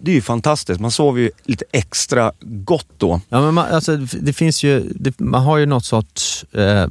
[0.00, 0.80] det är ju fantastiskt.
[0.80, 3.20] Man sover ju lite extra gott då.
[3.28, 6.44] Ja, men man, alltså, det finns ju, det, man har ju något sorts...
[6.52, 6.86] Eh,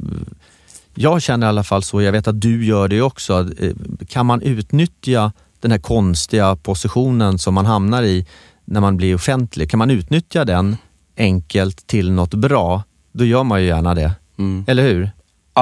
[0.95, 3.49] jag känner i alla fall så, jag vet att du gör det också.
[3.60, 3.74] Eh,
[4.07, 8.26] kan man utnyttja den här konstiga positionen som man hamnar i
[8.66, 10.78] när man blir offentlig, kan man utnyttja den
[11.18, 14.12] enkelt till något bra, då gör man ju gärna det.
[14.38, 14.66] Mm.
[14.68, 15.12] Eller hur?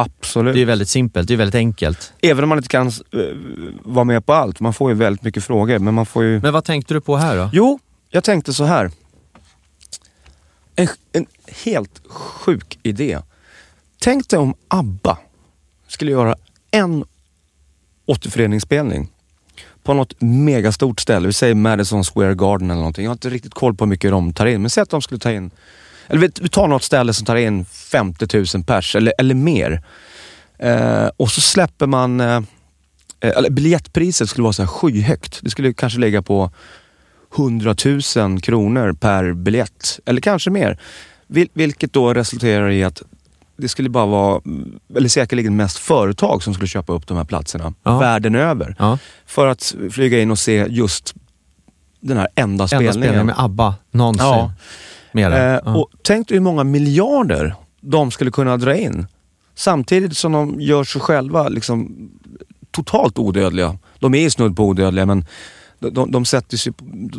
[0.02, 0.56] Absolut.
[0.56, 2.14] Det är väldigt simpelt, det är väldigt enkelt.
[2.22, 2.92] Även om man inte kan eh,
[3.84, 4.60] vara med på allt.
[4.60, 6.40] Man får ju väldigt mycket frågor, men man får ju...
[6.42, 7.50] Men vad tänkte du på här då?
[7.54, 7.80] Jo,
[8.10, 8.92] jag tänkte så här.
[10.76, 11.26] En, en
[11.66, 13.20] helt sjuk idé.
[14.00, 15.18] Tänk dig om ABBA
[15.88, 16.36] skulle göra
[16.72, 17.06] en
[18.06, 19.10] återföreningsspelning
[19.84, 21.28] på något megastort ställe.
[21.28, 23.04] Vi säger Madison Square Garden eller någonting.
[23.04, 24.62] Jag har inte riktigt koll på hur mycket de tar in.
[24.62, 25.52] Men säg att de skulle ta in,
[26.08, 29.84] eller vi, vi tar något ställe som tar in 50 000 pers eller, eller mer.
[30.60, 32.42] Eh, och så släpper man, eh,
[33.20, 35.40] eller biljettpriset skulle vara så här skyhögt.
[35.42, 36.52] Det skulle kanske ligga på
[37.38, 37.76] 100
[38.16, 40.80] 000 kronor per biljett, eller kanske mer.
[41.28, 43.02] Vil, vilket då resulterar i att
[43.58, 44.42] det skulle bara vara,
[44.96, 48.00] eller säkerligen mest företag som skulle köpa upp de här platserna Ja.
[48.00, 48.76] världen över.
[48.80, 48.98] Ja.
[49.26, 51.14] För att flyga in och se just
[52.00, 52.94] den här enda Enda spelningen.
[52.94, 54.26] spelningen med ABBA någonsin.
[54.28, 54.52] Ja.
[55.12, 55.56] Mera.
[55.56, 59.08] Eh, och tänk dig hur många miljarder de skulle kunna dra in.
[59.56, 62.10] Samtidigt som de gör sig själva liksom
[62.72, 63.78] totalt odödliga.
[64.00, 65.26] De är ju snudd på odödliga men
[65.80, 66.74] de, de, sätter sig,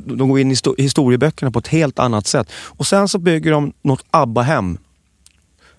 [0.04, 2.52] de går in i histo- historieböckerna på ett helt annat sätt.
[2.52, 4.78] Och sen så bygger de något ABBA-hem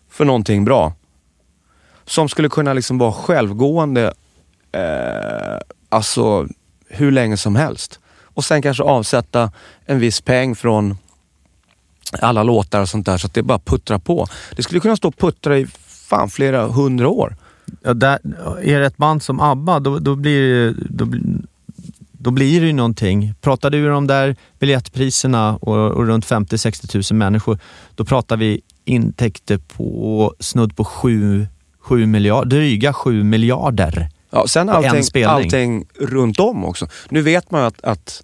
[0.10, 0.94] för någonting bra.
[2.06, 4.14] Som skulle kunna liksom vara självgående
[4.72, 6.48] eh, alltså
[6.88, 8.00] hur länge som helst.
[8.24, 9.52] Och sen kanske avsätta
[9.86, 10.98] en viss peng från
[12.22, 14.28] alla låtar och sånt där så att det bara puttrar på.
[14.56, 15.68] Det skulle kunna stå och puttra i
[16.10, 17.36] fan flera hundra år.
[17.82, 18.20] Ja, där,
[18.62, 21.08] är det ett band som ABBA, då, då, blir, då,
[22.12, 23.34] då blir det ju någonting.
[23.42, 27.60] Pratar du om de där biljettpriserna och, och runt 50-60 000 människor,
[27.96, 31.48] då pratar vi intäkter på snudd på 7,
[31.80, 34.10] 7 miljarder, dryga 7 miljarder.
[34.30, 36.88] Ja, sen allting, allting runt om också.
[37.10, 38.24] Nu vet man att, att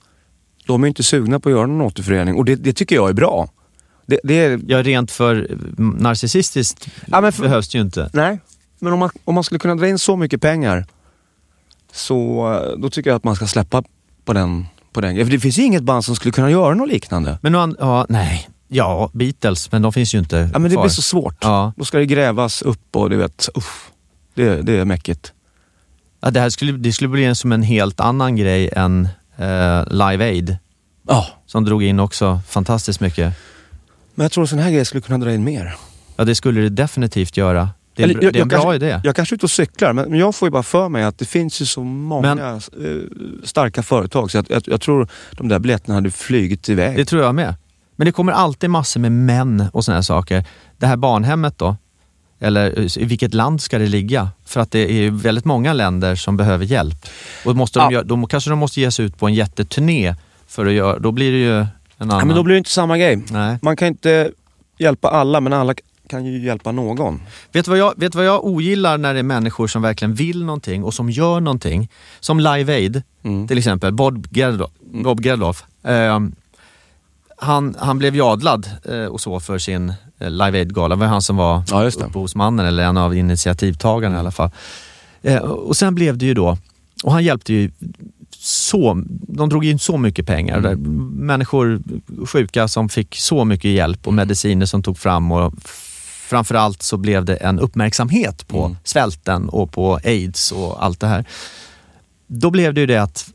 [0.67, 3.13] de är inte sugna på att göra någon återförening och det, det tycker jag är
[3.13, 3.49] bra.
[4.05, 8.09] Det, det är, Ja, rent för narcissistiskt Ja, för- behövs det ju inte.
[8.13, 8.39] nej,
[8.79, 10.85] men om man, om man skulle kunna dra in så mycket pengar
[11.91, 13.83] så eh, då tycker jag att man ska släppa
[14.25, 14.65] på den.
[14.93, 15.15] På den.
[15.15, 17.39] För det finns ju inget band som skulle kunna göra något liknande.
[17.41, 20.83] Men an- ja, nej, ja, Beatles, men de finns ju inte Ja, men det kvar.
[20.83, 21.37] blir så svårt.
[21.41, 21.73] Ja.
[21.77, 23.91] Då ska det grävas upp och du vet, uff,
[24.33, 25.33] det, det är mäckigt.
[26.21, 29.83] Ja, det här skulle, det skulle bli en, som en helt annan grej än eh,
[29.89, 30.57] Live Aid,
[31.07, 33.33] Ja, som drog in också fantastiskt mycket.
[34.15, 35.75] Men jag tror att sån här grejer skulle kunna dra in mer.
[36.15, 37.69] Ja, det skulle det definitivt göra.
[37.95, 39.01] Det är, Eller, en jag- det är en bra kanske- idé.
[39.03, 41.25] Jag kanske är ute och cyklar, men jag får ju bara för mig att det
[41.25, 42.61] finns ju så många Men- eh,
[43.43, 46.97] starka företag så jag, jag, jag tror de där biljetterna hade flugit iväg.
[46.97, 47.55] Det tror jag med.
[47.95, 50.45] Men det kommer alltid massor med män och såna här saker.
[50.77, 51.75] Det här barnhemmet då,
[52.39, 54.29] eller eh, i vilket land ska det ligga?
[54.45, 57.05] För att det är väldigt många länder som behöver hjälp.
[57.45, 57.91] Och måste de Ja.
[57.91, 60.15] göra, då kanske de måste ge sig ut på en jätteturné
[60.47, 61.65] för att göra, då blir det ju
[61.97, 62.19] en annan...
[62.19, 63.23] ja, men då blir det inte samma grej.
[63.31, 63.57] Nej.
[63.61, 64.31] Man kan inte
[64.77, 65.73] hjälpa alla, men alla
[66.07, 67.21] kan ju hjälpa någon.
[67.51, 70.45] Vet du vad jag, vet vad jag ogillar när det är människor som verkligen vill
[70.45, 71.89] någonting och som gör någonting?
[72.19, 73.03] Som Live Aid
[73.47, 74.71] till exempel, Bob Geldof.
[75.03, 75.63] Bob Geldof.
[75.83, 76.19] Eh,
[77.37, 80.95] han, han blev ju adlad eh, och så för sin eh, Live Aid-gala.
[80.95, 84.49] Det var han som var Ja, upphovsmannen eller en av initiativtagarna i alla fall.
[85.21, 86.57] Eh, och sen blev det ju då,
[87.03, 87.71] och han hjälpte ju
[88.45, 90.61] så, de drog in så mycket pengar.
[90.61, 91.81] Där Människor
[92.25, 95.53] sjuka som fick så mycket hjälp och mediciner som tog fram och
[96.29, 101.25] framförallt så blev det en uppmärksamhet på svälten och på aids och allt det här.
[102.27, 103.29] Då blev det ju det att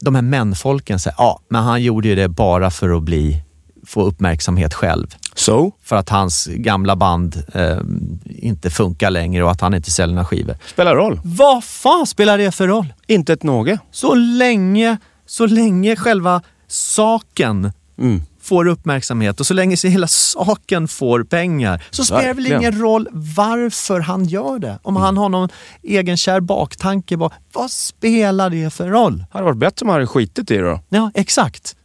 [0.00, 3.42] de här mänfolken säger, ja men han gjorde ju det bara för att bli,
[3.86, 7.78] få uppmärksamhet själv So, för att hans gamla band eh,
[8.24, 10.56] inte funkar längre och att han inte säljer några skivor.
[10.66, 11.20] spelar roll.
[11.24, 12.92] Vad fan spelar det för roll?
[13.06, 13.78] Inte ett något.
[13.90, 18.22] Så länge, så länge själva saken Mm.
[18.42, 22.80] får uppmärksamhet och så länge så hela saken får pengar så spelar det väl ingen
[22.80, 24.78] roll varför han gör det.
[24.82, 25.48] Om han har någon
[25.82, 29.24] egen kär baktanke, vad, vad spelar det för roll?
[29.30, 30.80] Hade varit bättre om han hade skitit i det då.
[30.88, 31.76] Ja, exakt.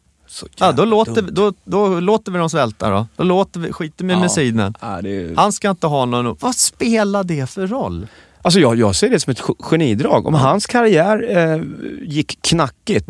[0.57, 1.29] Ja, då, låter, dumt.
[1.31, 3.07] då, då låter vi dem svälta då.
[3.17, 4.73] Då låter vi, skiter med medicinen.
[4.81, 5.35] Ja, är...
[5.35, 6.37] Han ska inte ha någon...
[6.39, 8.07] Vad spelar det för roll?
[8.41, 10.27] Alltså jag, jag ser det som ett ge- genidrag.
[10.27, 11.61] Om hans karriär eh,
[12.07, 13.09] gick knackigt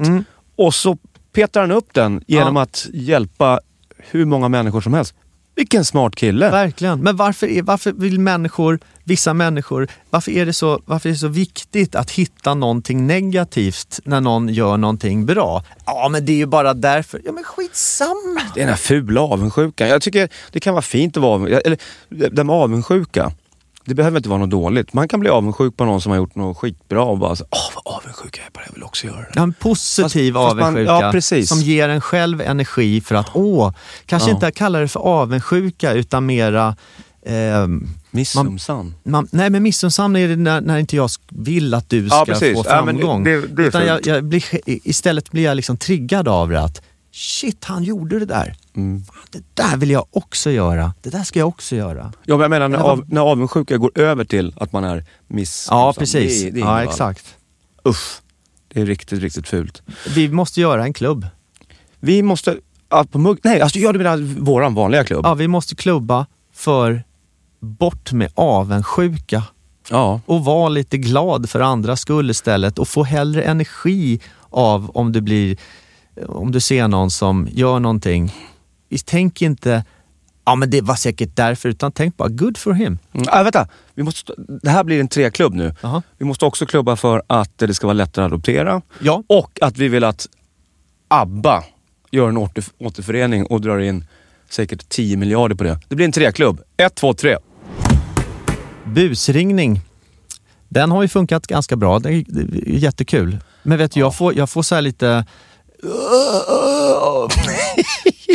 [0.55, 0.97] och så
[1.33, 2.55] petar han upp den genom Mm.
[2.55, 2.61] Ja.
[2.61, 3.59] att hjälpa
[3.97, 5.13] hur många människor som helst.
[5.55, 6.49] Vilken smart kille.
[6.51, 6.99] Verkligen.
[6.99, 11.19] Men varför, är, varför vill människor, vissa människor, varför är, det så, varför är det
[11.19, 15.63] så viktigt att hitta någonting negativt när någon gör någonting bra?
[15.85, 17.21] Ja, men det är ju bara därför.
[17.25, 18.41] Ja, men skitsamma.
[18.53, 19.87] Det är den här fula avundsjukan.
[19.87, 21.61] Jag tycker det kan vara fint att vara avundsjuk.
[21.65, 21.77] Eller
[22.31, 23.31] det med avundsjuka.
[23.87, 24.93] Det behöver inte vara något dåligt.
[24.93, 27.59] Man kan bli avundsjuk på någon som har gjort något skitbra och bara så, åh
[27.85, 29.31] vad avundsjuk jag är på det, jag vill också göra det.
[29.35, 31.49] Ja, en positiv Fast- fast man- avundsjuka ja, precis.
[31.49, 33.73] som ger en själv energi för att, åh,
[34.05, 34.35] kanske Ja.
[34.35, 36.75] inte kalla det för avundsjuka utan mera
[37.25, 38.93] ehm, Missunnsam.
[39.31, 42.45] nej men missunnsam är det när, när inte jag vill att du ska Ja, få
[42.45, 43.23] Ja, det- framgång.
[43.23, 46.81] det- det är Utan jag, jag blir, istället blir jag liksom triggad av det att
[47.11, 48.55] shit, han gjorde det där.
[48.75, 49.03] Mm.
[49.31, 50.93] Det där vill jag också göra.
[51.01, 52.13] Det där ska jag också göra.
[52.25, 55.77] Ja, men jag menar när, av, när avundsjuka går över till att man är missunnsam.
[55.79, 56.43] Ja, precis.
[56.43, 57.35] Det, det ja, exakt.
[57.87, 58.21] Usch.
[58.73, 59.81] Det är riktigt, riktigt fult.
[60.15, 61.27] Vi måste göra en klubb.
[61.99, 62.57] Vi måste...
[62.89, 65.25] Ja, på mugg, nej, alltså gör du menar våran vanliga klubb?
[65.25, 67.03] Ja, vi måste klubba för
[67.65, 69.43] bort med avundsjuka
[69.89, 70.21] Ja.
[70.25, 75.21] och vara lite glad för andras skull istället och få hellre energi av om du
[75.21, 75.57] blir,
[76.27, 78.33] om du ser någon som gör någonting.
[79.05, 79.83] Tänk inte,
[80.45, 82.99] ja men det var säkert därför, utan tänk bara good for him.
[83.13, 83.27] Mm.
[83.29, 85.75] Ah, vänta, vi måste, det här blir en treklubb nu.
[85.81, 86.01] Jaha.
[86.17, 88.81] Vi måste också klubba för att det ska vara lättare att adoptera.
[88.99, 89.23] Ja.
[89.27, 90.27] Och att vi vill att
[91.07, 91.63] ABBA
[92.11, 94.05] gör en åter, återförening och drar in
[94.49, 95.79] säkert 10 miljarder på det.
[95.87, 96.61] Det blir en treklubb.
[96.77, 97.37] Ett, två, tre.
[98.85, 99.81] Busringning,
[100.69, 101.99] den har ju funkat ganska bra.
[101.99, 102.23] Det är,
[102.67, 103.37] jättekul.
[103.63, 105.25] Men vet du, jag får, jag får så här lite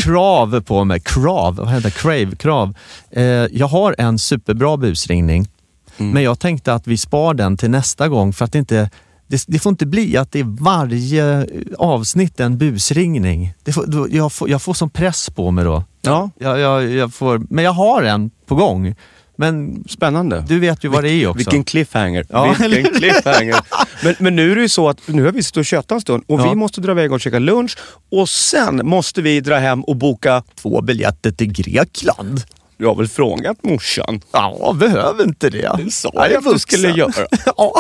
[0.02, 1.00] krav på mig.
[1.00, 1.90] Krav, vad heter?
[1.90, 2.74] Crave, krav.
[3.10, 5.48] Eh, jag har en superbra busringning,
[5.96, 8.90] men jag tänkte att vi spar den till nästa gång för att det inte
[9.26, 11.46] det, det får inte bli att det är varje
[11.78, 13.54] avsnitt en busringning.
[13.64, 15.84] Det får, då, jag, får, jag får som press på mig då.
[16.02, 18.94] Ja, Jag, jag, jag får, men jag har en på gång.
[19.40, 20.44] Men spännande.
[20.48, 21.38] du vet ju vad det är också.
[21.38, 22.26] Vilken cliffhanger.
[22.28, 22.54] Ja.
[22.60, 23.60] Vilken cliffhanger.
[24.04, 26.00] Men, men nu är det ju så att nu har vi suttit och tjötat en
[26.00, 26.48] stund och Ja.
[26.50, 27.78] vi måste dra iväg och käka lunch
[28.10, 30.42] och sen måste vi dra hem och boka...
[30.54, 32.40] Två biljetter till Grekland.
[32.76, 34.20] Jag har väl frågat morsan.
[34.32, 35.70] Ja, behöver inte det.
[35.84, 37.26] Det sa Jag att du skulle göra.
[37.56, 37.74] ja.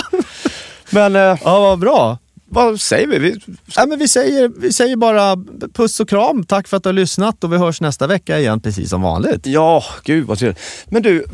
[0.90, 2.18] Men eh, ja, vad bra.
[2.50, 3.18] Vad säger vi?
[3.18, 3.40] vi
[3.76, 5.36] Ja, men vi, säger, vi säger bara
[5.74, 6.44] puss och kram.
[6.44, 9.46] Tack för att du har lyssnat och vi hörs nästa vecka igen precis som vanligt.
[9.46, 10.60] Ja, gud vad trevligt.
[10.88, 11.24] Men du,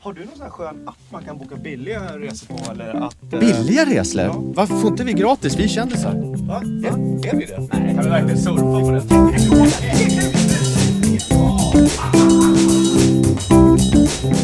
[0.00, 2.72] har du någon sån här skön app man kan boka billiga resor på?
[2.72, 4.54] Eller att, eh, Billiga resor?
[4.54, 5.56] Varför får inte vi gratis?
[5.56, 6.14] Vi är kändisar.
[6.48, 6.56] Va?
[6.56, 6.88] Är,
[7.28, 7.68] är vi det?
[7.72, 8.90] Nej, kan vi verkligen surfa på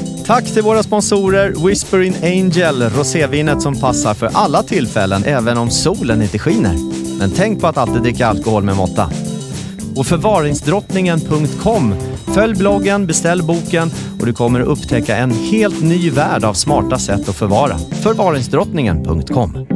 [0.06, 0.13] det?
[0.26, 6.22] Tack till våra sponsorer Whispering Angel, rosévinet som passar för alla tillfällen, även om solen
[6.22, 6.76] inte skiner.
[7.18, 9.10] Men tänk på att alltid dricka alkohol med måtta.
[9.96, 11.94] Och förvaringsdrottningen.com.
[12.34, 16.98] Följ bloggen, beställ boken och du kommer att upptäcka en helt ny värld av smarta
[16.98, 17.78] sätt att förvara.
[17.78, 19.73] Förvaringsdrottningen.com.